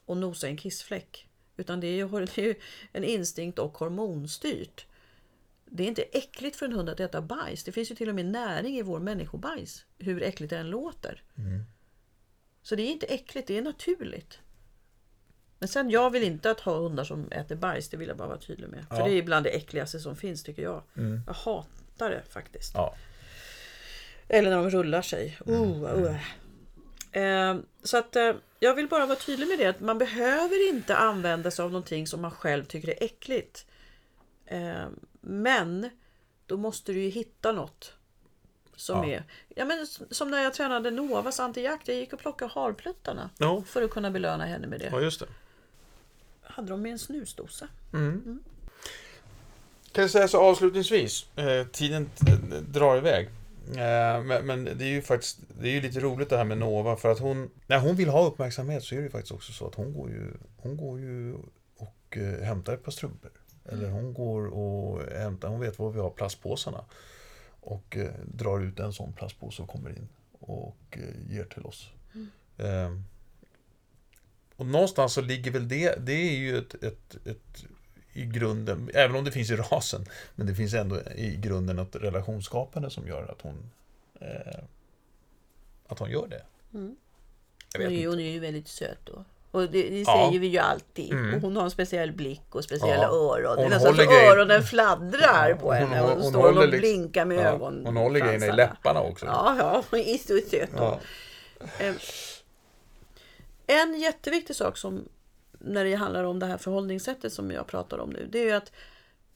och 0.05 0.16
nosa 0.16 0.47
i 0.47 0.51
en 0.51 0.57
kissfläck. 0.57 1.29
Utan 1.57 1.81
det 1.81 1.87
är 1.87 1.97
ju, 1.97 2.09
det 2.35 2.38
är 2.38 2.47
ju 2.47 2.55
en 2.92 3.05
instinkt 3.05 3.59
och 3.59 3.79
hormonstyrt. 3.79 4.87
Det 5.70 5.83
är 5.83 5.88
inte 5.88 6.02
äckligt 6.02 6.57
för 6.57 6.66
en 6.66 6.72
hund 6.72 6.88
att 6.88 7.00
äta 7.00 7.22
bajs. 7.22 7.64
Det 7.64 7.72
finns 7.72 7.90
ju 7.90 7.94
till 7.94 8.09
och 8.09 8.14
med 8.14 8.26
näring 8.26 8.78
i 8.78 8.83
vår 8.83 9.00
människobajs. 9.00 9.85
Hur 9.98 10.22
äckligt 10.22 10.50
det 10.50 10.59
än 10.59 10.70
låter. 10.70 11.22
Så 12.62 12.76
det 12.76 12.83
är 12.83 12.87
inte 12.92 13.07
äckligt, 13.07 13.48
det 13.48 13.59
är 13.59 13.62
naturligt. 13.62 14.38
Men 15.59 15.68
sen, 15.68 15.90
jag 15.90 16.11
vill 16.11 16.22
inte 16.22 16.50
att 16.50 16.61
ha 16.61 16.78
hundar 16.78 17.04
som 17.04 17.33
äter 17.33 17.57
bajs. 17.57 17.88
Det 17.88 17.96
vill 17.96 18.09
jag 18.09 18.16
bara 18.16 18.28
vara 18.28 18.38
tydlig 18.38 18.68
med. 18.68 18.87
För 18.88 18.96
Ja. 18.96 19.04
det 19.04 19.11
är 19.18 19.22
bland 19.22 19.46
det 19.46 19.50
äckligaste 19.50 20.00
som 20.00 20.16
finns 20.16 20.42
tycker 20.42 20.62
jag. 20.62 20.83
Mm. 20.96 21.20
Jag 21.26 21.35
hatar 21.35 22.11
det 22.11 22.22
faktiskt. 22.31 22.72
Ja. 22.74 22.94
Eller 24.28 24.50
när 24.50 24.57
de 24.57 24.70
rullar 24.70 25.02
sig. 25.02 25.38
Oh, 25.46 25.85
oh. 25.85 26.16
Eh, 27.12 27.57
så 27.83 27.96
att 27.96 28.16
eh, 28.16 28.33
jag 28.61 28.74
vill 28.74 28.88
bara 28.88 29.07
vara 29.07 29.18
tydlig 29.18 29.48
med 29.48 29.59
det. 29.59 29.66
Att 29.66 29.81
man 29.81 29.98
behöver 29.98 30.68
inte 30.68 30.96
använda 30.96 31.50
sig 31.50 31.62
av 31.62 31.70
någonting 31.72 32.07
som 32.07 32.20
man 32.20 32.31
själv 32.31 32.64
tycker 32.64 32.88
är 32.88 33.04
äckligt. 33.04 33.66
Eh, 34.46 34.87
men 35.29 35.91
då 36.47 36.57
måste 36.57 36.93
du 36.93 37.03
ju 37.03 37.09
hitta 37.09 37.53
något. 37.53 37.93
Som 38.77 39.09
Ja. 39.09 39.14
är... 39.14 39.25
Ja, 39.49 39.64
men 39.64 39.87
som 40.11 40.31
när 40.31 40.43
jag 40.43 40.55
tränade 40.55 40.91
Novas 40.91 41.41
antijakt. 41.41 41.88
Jag 41.88 41.97
gick 41.97 42.12
och 42.12 42.19
plockade 42.19 42.51
harpluttarna. 42.55 43.31
Ja. 43.38 43.62
För 43.67 43.83
att 43.83 43.91
kunna 43.91 44.11
belöna 44.11 44.47
henne 44.47 44.67
med 44.67 44.81
det. 44.81 44.88
ja, 44.93 45.01
just 45.01 45.21
det. 45.21 45.27
Hade 46.43 46.69
de 46.69 46.83
med 46.83 46.93
en 46.93 46.99
snusdosa. 46.99 47.69
Mm. 47.93 48.43
Kan 49.93 50.03
jag 50.03 50.11
säga 50.11 50.29
så 50.29 50.41
avslutningsvis, 50.41 51.27
eh, 51.37 51.67
tiden 51.67 52.11
drar 52.69 52.97
iväg. 52.97 53.27
Eh, 53.69 54.23
men, 54.23 54.47
men 54.47 54.64
det 54.64 54.85
är 54.85 54.88
ju 54.88 55.03
faktiskt, 55.03 55.38
det 55.61 55.69
är 55.69 55.73
ju 55.73 55.81
lite 55.81 56.01
roligt 56.01 56.31
det 56.31 56.37
här 56.37 56.45
med 56.45 56.59
Nova 56.59 56.97
för 56.97 57.11
att 57.11 57.19
hon, 57.19 57.51
när 57.67 57.79
hon 57.79 57.97
vill 57.97 58.09
ha 58.09 58.27
uppmärksamhet 58.27 58.85
så 58.85 58.95
är 58.95 58.99
det 58.99 59.05
ju 59.05 59.11
faktiskt 59.11 59.33
också 59.33 59.53
så 59.53 59.67
att 59.67 59.75
hon 59.75 59.93
går 59.93 60.11
ju, 60.11 60.33
hon 60.57 60.77
går 60.77 61.01
ju 61.01 61.35
och 61.77 62.17
eh, 62.17 62.45
hämtar 62.45 62.73
ett 62.75 62.85
par 62.85 62.93
strumpor. 62.93 63.31
Eller 63.68 63.90
hon 63.90 64.14
går 64.14 64.46
och 64.46 65.02
hämtar, 65.12 65.48
hon 65.48 65.61
vet 65.61 65.78
var 65.78 65.90
vi 65.90 66.00
har 66.00 66.11
plastpåsarna. 66.11 66.85
Och 67.61 67.96
eh, 67.96 68.11
drar 68.24 68.61
ut 68.61 68.81
en 68.81 68.92
sån 68.92 69.12
plastpåse 69.12 69.62
och 69.62 69.68
kommer 69.68 69.90
in 69.90 70.09
och 70.38 70.76
eh, 70.90 71.35
ger 71.35 71.44
till 71.44 71.66
oss. 71.66 71.90
Eh, 72.59 73.00
och 74.57 74.66
någonstans 74.66 75.12
så 75.12 75.20
ligger 75.20 75.50
väl 75.50 75.68
det, 75.68 76.07
det 76.07 76.12
är 76.12 76.37
ju 76.37 76.59
ett, 76.59 76.74
ett, 76.74 77.26
ett 77.26 77.64
i 78.12 78.26
grunden, 78.26 78.90
även 78.94 79.16
om 79.16 79.24
det 79.24 79.33
finns 79.33 79.50
i 79.50 79.57
rasen, 79.57 80.07
men 80.35 80.46
det 80.46 80.54
finns 80.54 80.74
ändå 80.74 81.00
i 81.02 81.37
grunden 81.37 81.78
ett 81.78 81.96
relationsskapande 81.96 82.90
som 82.90 83.07
gör 83.07 83.33
att 83.33 83.42
hon 83.42 83.70
eh, 84.20 84.64
att 85.87 85.98
hon 85.98 86.11
gör 86.11 86.28
det. 86.28 86.42
Mm. 86.74 86.96
Hon 87.76 87.83
är, 87.83 88.09
hon 88.09 88.20
är 88.20 88.31
ju 88.31 88.40
väldigt 88.40 88.68
söt 88.68 88.98
då. 89.04 89.24
Och 89.51 89.61
det, 89.63 89.69
det 89.91 90.01
Ja. 90.01 90.05
säger 90.29 90.41
vi 90.41 90.47
ju 90.47 90.59
alltid. 90.59 91.13
Mm. 91.13 91.35
Och 91.35 91.41
hon 91.41 91.57
har 91.57 91.65
en 91.65 91.71
speciell 91.71 92.13
blick 92.13 92.55
och 92.55 92.65
speciella 92.65 93.03
Ja. 93.03 93.09
öron. 93.09 93.57
Det 93.57 93.63
är 93.63 93.65
Hon 93.65 93.71
nästan 93.71 93.97
så 93.97 94.03
grejer- 94.05 94.31
öronen 94.33 94.63
fladdrar 94.63 95.49
Ja, 95.49 95.57
på 95.57 95.67
hon- 95.67 95.75
henne. 95.77 96.01
hon- 96.01 96.11
Och 96.13 96.17
hon 96.17 96.23
står 96.31 96.39
hon 96.41 96.47
håller 96.49 96.59
och 96.61 96.69
liksom- 96.69 96.81
blinkar 96.81 97.25
med 97.25 97.37
Ja, 97.39 97.43
ögon. 97.43 97.83
hon 97.87 97.97
håller 97.97 98.21
grejerna 98.21 98.47
i 98.47 98.53
läpparna 98.53 99.01
också. 99.01 99.27
Ja, 99.27 99.57
ja, 99.59 99.83
hon 99.91 100.19
så 100.19 100.39
söt 100.51 100.71
då. 100.77 100.99
Ja. 101.59 101.67
Eh, 101.79 101.95
En 103.67 104.01
jätteviktig 104.01 104.57
sak 104.57 104.77
som 104.77 105.09
när 105.59 105.85
det 105.85 105.95
handlar 105.95 106.25
om 106.25 106.39
det 106.39 106.47
här 106.47 106.59
förhållningssättet 106.59 107.33
som 107.33 107.51
jag 107.51 107.67
pratar 107.67 107.99
om 107.99 108.11
nu. 108.11 108.29
Det 108.33 108.51
är 108.51 108.55
att 108.57 108.73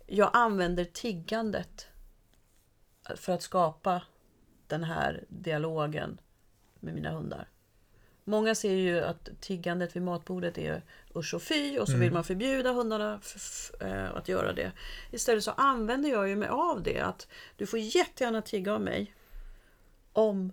jag 0.06 0.30
använder 0.32 0.84
tiggandet 0.84 1.86
för 3.16 3.32
att 3.32 3.42
skapa 3.42 4.02
den 4.66 4.84
här 4.84 5.24
dialogen 5.28 6.20
med 6.80 6.94
mina 6.94 7.10
hundar. 7.10 7.48
Många 8.24 8.54
ser 8.54 8.74
ju 8.74 9.00
att 9.00 9.28
tiggandet 9.40 9.96
vid 9.96 10.02
matbordet 10.02 10.58
är 10.58 10.82
usch 11.16 11.34
och 11.34 11.42
fy 11.42 11.78
och 11.78 11.88
så 11.88 11.96
vill 11.96 12.12
man 12.12 12.24
förbjuda 12.24 12.72
hundarna 12.72 13.20
eh, 13.80 14.16
att 14.16 14.28
göra 14.28 14.52
det. 14.52 14.72
Istället 15.10 15.44
så 15.44 15.50
använder 15.50 16.10
jag 16.10 16.28
ju 16.28 16.36
mig 16.36 16.48
av 16.48 16.82
det 16.82 17.00
att 17.00 17.28
du 17.56 17.66
får 17.66 17.78
jättegärna 17.78 18.42
tigga 18.42 18.74
av 18.74 18.80
mig 18.80 19.14
om 20.12 20.52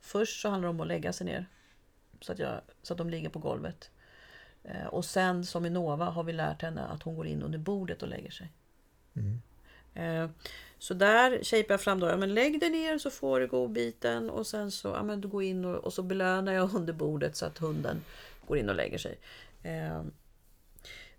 först 0.00 0.40
så 0.40 0.48
handlar 0.48 0.68
det 0.68 0.70
om 0.70 0.80
att 0.80 0.86
lägga 0.86 1.12
sig 1.12 1.26
ner 1.26 1.46
så 2.20 2.32
att, 2.32 2.38
jag, 2.38 2.60
så 2.82 2.94
att 2.94 2.98
de 2.98 3.10
ligger 3.10 3.28
på 3.28 3.38
golvet. 3.38 3.90
Eh, 4.62 4.86
och 4.86 5.04
sen 5.04 5.46
som 5.46 5.66
i 5.66 5.70
Nova 5.70 6.04
har 6.04 6.24
vi 6.24 6.32
lärt 6.32 6.62
henne 6.62 6.84
att 6.84 7.02
hon 7.02 7.16
går 7.16 7.26
in 7.26 7.42
under 7.42 7.58
bordet 7.58 8.02
och 8.02 8.08
lägger 8.08 8.30
sig. 8.30 8.52
Mm. 9.16 9.40
Så 10.78 10.94
där 10.94 11.44
shapar 11.44 11.74
jag 11.74 11.80
fram 11.80 12.00
då, 12.00 12.06
ja, 12.06 12.16
men 12.16 12.34
lägg 12.34 12.60
dig 12.60 12.70
ner 12.70 12.98
så 12.98 13.10
får 13.10 13.40
du 13.40 13.46
godbiten 13.46 14.30
och 14.30 14.46
sen 14.46 14.70
så, 14.70 14.88
ja, 14.88 15.02
men 15.02 15.20
du 15.20 15.28
går 15.28 15.42
in 15.42 15.64
och, 15.64 15.84
och 15.84 15.92
så 15.92 16.02
belönar 16.02 16.52
jag 16.52 16.74
under 16.74 16.92
bordet 16.92 17.36
så 17.36 17.46
att 17.46 17.58
hunden 17.58 18.04
går 18.46 18.58
in 18.58 18.68
och 18.68 18.74
lägger 18.74 18.98
sig. 18.98 19.18
Eh, 19.62 20.02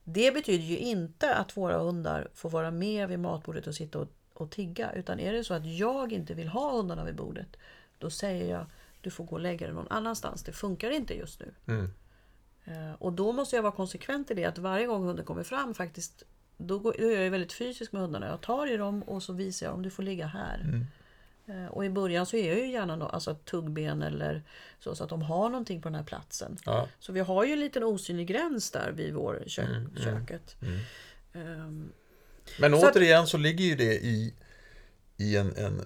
det 0.04 0.32
betyder 0.32 0.64
ju 0.64 0.78
inte 0.78 1.36
att 1.36 1.58
våra 1.58 1.78
hundar 1.78 2.28
får 2.34 2.50
vara 2.50 2.72
med 2.72 3.10
vid 3.10 3.20
matbordet 3.20 3.68
och 3.68 3.76
sitta 3.76 4.00
och, 4.00 4.08
och 4.34 4.52
tigga. 4.52 4.92
Utan 4.94 5.20
är 5.20 5.34
det 5.34 5.44
så 5.44 5.54
att 5.54 5.66
jag 5.66 6.14
inte 6.14 6.34
vill 6.34 6.48
ha 6.48 6.72
hundarna 6.72 7.06
vid 7.06 7.16
bordet, 7.16 7.58
då 7.98 8.10
säger 8.10 8.52
jag 8.52 8.66
du 9.02 9.12
får 9.12 9.24
gå 9.24 9.32
och 9.32 9.40
lägga 9.42 9.66
dig 9.66 9.76
någon 9.76 9.88
annanstans. 9.90 10.44
Det 10.44 10.52
funkar 10.52 10.92
inte 10.92 11.14
just 11.14 11.40
nu. 11.40 11.54
Mm. 11.68 11.92
Eh, 12.66 12.94
Och 13.00 13.14
då 13.14 13.32
måste 13.32 13.56
jag 13.56 13.64
vara 13.64 13.72
konsekvent 13.72 14.32
i 14.32 14.34
det 14.34 14.46
att 14.46 14.58
varje 14.58 14.88
gång 14.88 15.04
hunden 15.04 15.26
kommer 15.26 15.44
fram 15.44 15.74
faktiskt 15.74 16.24
då, 16.58 16.80
går, 16.80 16.96
då 17.00 17.12
är 17.12 17.22
jag 17.24 17.32
väldigt 17.32 17.54
fysisk 17.54 17.92
med 17.92 18.02
hundarna. 18.02 18.28
Jag 18.28 18.42
tar 18.42 18.74
i 18.74 18.78
dem 18.78 19.04
och 19.04 19.24
så 19.24 19.34
visar 19.34 19.66
jag 19.66 19.76
om 19.76 19.82
du 19.82 19.90
får 19.90 20.04
ligga 20.04 20.28
här. 20.28 20.60
Mm. 20.64 20.86
Eh, 21.66 21.72
Och 21.72 21.86
i 21.86 21.90
början 21.90 22.26
så 22.26 22.38
är 22.38 22.48
jag 22.48 22.58
ju 22.60 22.72
gärna 22.72 22.96
no, 22.96 23.04
alltså 23.04 23.36
tuggben 23.36 24.02
eller 24.02 24.44
så, 24.80 24.96
så 24.96 25.04
att 25.04 25.10
de 25.10 25.22
har 25.22 25.50
någonting 25.50 25.82
på 25.82 25.88
den 25.90 25.96
här 25.96 26.04
platsen. 26.04 26.58
Ja. 26.66 26.88
Så 27.00 27.12
vi 27.12 27.20
har 27.20 27.46
ju 27.46 27.54
en 27.54 27.60
liten 27.60 27.84
osynlig 27.84 28.28
gräns 28.28 28.72
där 28.72 28.92
vid 28.92 29.14
vår 29.14 29.44
kö- 29.48 29.62
Mm, 29.62 29.76
mm, 29.76 29.96
köket. 30.04 30.56
mm. 30.62 30.80
Ehm, 31.34 31.92
Men 32.60 32.72
Så 32.80 32.88
att- 32.88 32.96
återigen 32.96 33.28
så 33.28 33.38
ligger 33.38 33.66
ju 33.66 33.76
det 33.76 33.94
i, 34.06 34.34
i 35.18 35.38
en, 35.38 35.56
en 35.56 35.82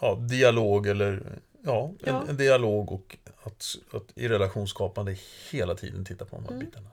ja, 0.00 0.14
dialog 0.14 0.86
eller 0.86 1.38
ja, 1.62 1.88
en, 2.00 2.14
Ja. 2.14 2.24
en 2.28 2.36
dialog 2.36 2.92
och 2.92 3.18
att, 3.42 3.64
att 3.92 4.18
i 4.18 4.28
relationsskapande 4.28 5.16
hela 5.50 5.74
tiden 5.74 6.04
titta 6.04 6.24
på 6.24 6.36
de 6.36 6.44
här 6.44 6.52
Mm. 6.52 6.64
bitarna. 6.66 6.90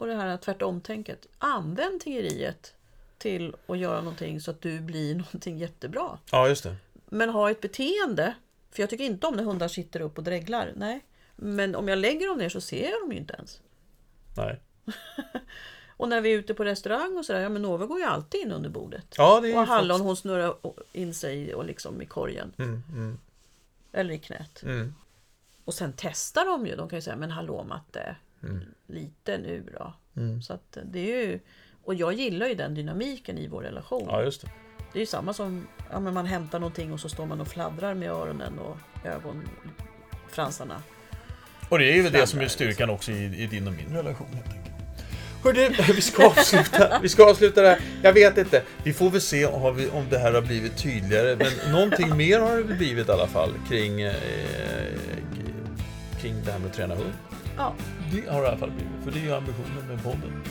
Och 0.00 0.06
det 0.06 0.14
här 0.14 0.36
tvärtom-tänket. 0.36 1.26
Använd 1.38 2.00
tiggeriet 2.00 2.74
till 3.18 3.54
att 3.66 3.78
göra 3.78 4.00
någonting 4.00 4.40
så 4.40 4.50
att 4.50 4.60
du 4.60 4.80
blir 4.80 5.14
någonting 5.14 5.58
jättebra. 5.58 6.18
Ja, 6.30 6.48
just 6.48 6.64
det. 6.64 6.76
Men 7.08 7.30
ha 7.30 7.50
ett 7.50 7.60
beteende. 7.60 8.34
För 8.70 8.82
jag 8.82 8.90
tycker 8.90 9.04
inte 9.04 9.26
om 9.26 9.34
när 9.36 9.44
hundar 9.44 9.68
sitter 9.68 10.00
upp 10.00 10.18
och 10.18 10.24
dreglar. 10.24 10.72
Nej. 10.76 11.00
Men 11.36 11.74
om 11.76 11.88
jag 11.88 11.98
lägger 11.98 12.28
dem 12.28 12.38
ner 12.38 12.48
så 12.48 12.60
ser 12.60 12.90
jag 12.90 13.00
dem 13.02 13.12
ju 13.12 13.18
inte 13.18 13.34
ens. 13.34 13.60
Nej. 14.36 14.60
Och 15.96 16.08
när 16.08 16.20
vi 16.20 16.32
är 16.34 16.38
ute 16.38 16.54
på 16.54 16.64
restaurang 16.64 17.16
och 17.18 17.24
sådär, 17.24 17.40
ja 17.40 17.48
men 17.48 17.62
Nova 17.62 17.86
går 17.86 17.98
ju 17.98 18.04
alltid 18.04 18.40
in 18.40 18.52
under 18.52 18.70
bordet. 18.70 19.14
Ja, 19.16 19.40
det 19.40 19.52
är 19.52 19.58
Och 19.60 19.66
Hallon 19.66 19.88
faktiskt- 19.88 20.04
hon 20.06 20.16
snurrar 20.16 20.54
in 20.92 21.14
sig 21.14 21.54
och 21.54 21.64
liksom 21.64 22.02
i 22.02 22.06
korgen. 22.06 22.52
Mm, 22.58 22.82
mm, 22.92 23.18
Eller 23.92 24.14
i 24.14 24.18
knät. 24.18 24.62
mm, 24.62 24.94
Och 25.64 25.74
sen 25.74 25.92
testar 25.96 26.44
de 26.44 26.66
ju. 26.66 26.76
De 26.76 26.88
kan 26.88 26.96
ju 26.98 27.02
säga, 27.02 27.16
men 27.16 27.30
hallå 27.30 27.64
matte, 27.64 28.16
mm, 28.42 28.64
lite 28.86 29.38
nu 29.38 29.66
då. 29.78 29.94
mm. 30.16 30.42
Så 30.42 30.52
att 30.52 30.78
det 30.84 31.12
är 31.12 31.26
ju... 31.26 31.40
Och 31.84 31.94
jag 31.94 32.12
gillar 32.12 32.46
ju 32.46 32.54
den 32.54 32.74
dynamiken 32.74 33.38
i 33.38 33.48
vår 33.48 33.62
relation. 33.62 34.04
Ja, 34.06 34.22
just 34.22 34.42
det. 34.42 34.50
Det 34.92 34.98
är 34.98 35.00
ju 35.00 35.06
samma 35.06 35.32
som 35.32 35.66
ja, 35.90 36.00
men 36.00 36.14
man 36.14 36.26
hämtar 36.26 36.58
någonting 36.58 36.92
och 36.92 37.00
så 37.00 37.08
står 37.08 37.26
man 37.26 37.40
och 37.40 37.48
fladdrar 37.48 37.94
med 37.94 38.10
öronen 38.10 38.58
och 38.58 38.76
ögonfransarna. 39.04 40.82
Och 41.68 41.78
det 41.78 41.92
är 41.92 41.94
ju 41.94 42.02
det 42.02 42.10
som 42.10 42.20
är 42.20 42.26
Standard, 42.26 42.50
styrkan 42.50 42.90
också 42.90 43.12
i, 43.12 43.42
i 43.42 43.46
din 43.46 43.66
och 43.66 43.72
min 43.72 43.96
relation 43.96 44.26
helt 44.32 44.46
enkelt. 44.46 44.70
Hörde, 45.44 45.68
vi 45.94 46.00
ska 46.00 46.26
avsluta. 46.26 46.98
Vi 47.02 47.08
ska 47.08 47.30
avsluta 47.30 47.62
det 47.62 47.68
här. 47.68 47.80
Jag 48.02 48.12
vet 48.12 48.38
inte. 48.38 48.62
Vi 48.82 48.92
får 48.92 49.10
väl 49.10 49.20
se 49.20 49.46
om, 49.46 50.06
det 50.10 50.18
här 50.18 50.32
har 50.32 50.42
blivit 50.42 50.76
tydligare. 50.76 51.36
Men 51.36 51.72
någonting 51.72 52.16
mer 52.16 52.40
har 52.40 52.56
det 52.56 52.64
blivit 52.64 53.08
i 53.08 53.12
alla 53.12 53.26
fall 53.26 53.50
kring, 53.68 54.00
eh, 54.00 54.14
kring 56.20 56.34
det 56.44 56.52
här 56.52 56.58
med 56.58 56.70
att 56.70 56.76
träna 56.76 56.94
hund. 56.94 57.12
Ja, 57.56 57.74
Det 58.12 58.30
har 58.30 58.40
det 58.40 58.46
i 58.46 58.48
alla 58.48 58.56
fall 58.56 58.70
blivit. 58.70 59.04
För 59.04 59.10
det 59.10 59.18
är 59.18 59.22
ju 59.22 59.34
ambitionen 59.34 59.86
med 59.88 60.02
podden. 60.02 60.42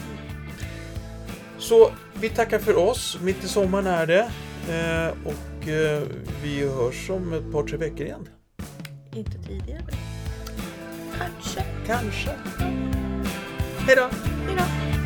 Så 1.58 1.90
vi 2.20 2.28
tackar 2.28 2.58
för 2.58 2.76
oss. 2.76 3.18
Mitt 3.22 3.44
i 3.44 3.48
sommaren 3.48 3.86
är 3.86 4.06
det. 4.06 4.30
Eh, 4.68 5.14
och 5.24 5.68
eh, 5.68 6.02
vi 6.42 6.68
hörs 6.68 7.10
om 7.10 7.32
ett 7.32 7.52
par, 7.52 7.62
tre 7.62 7.76
veckor 7.76 8.00
igen. 8.06 8.28
inte 9.14 9.38
tidigare. 9.38 9.82
Kanske. 11.18 11.64
Kanske. 11.86 12.30
Hej 13.86 13.96
då! 13.96 14.08
Hejdå. 14.46 14.99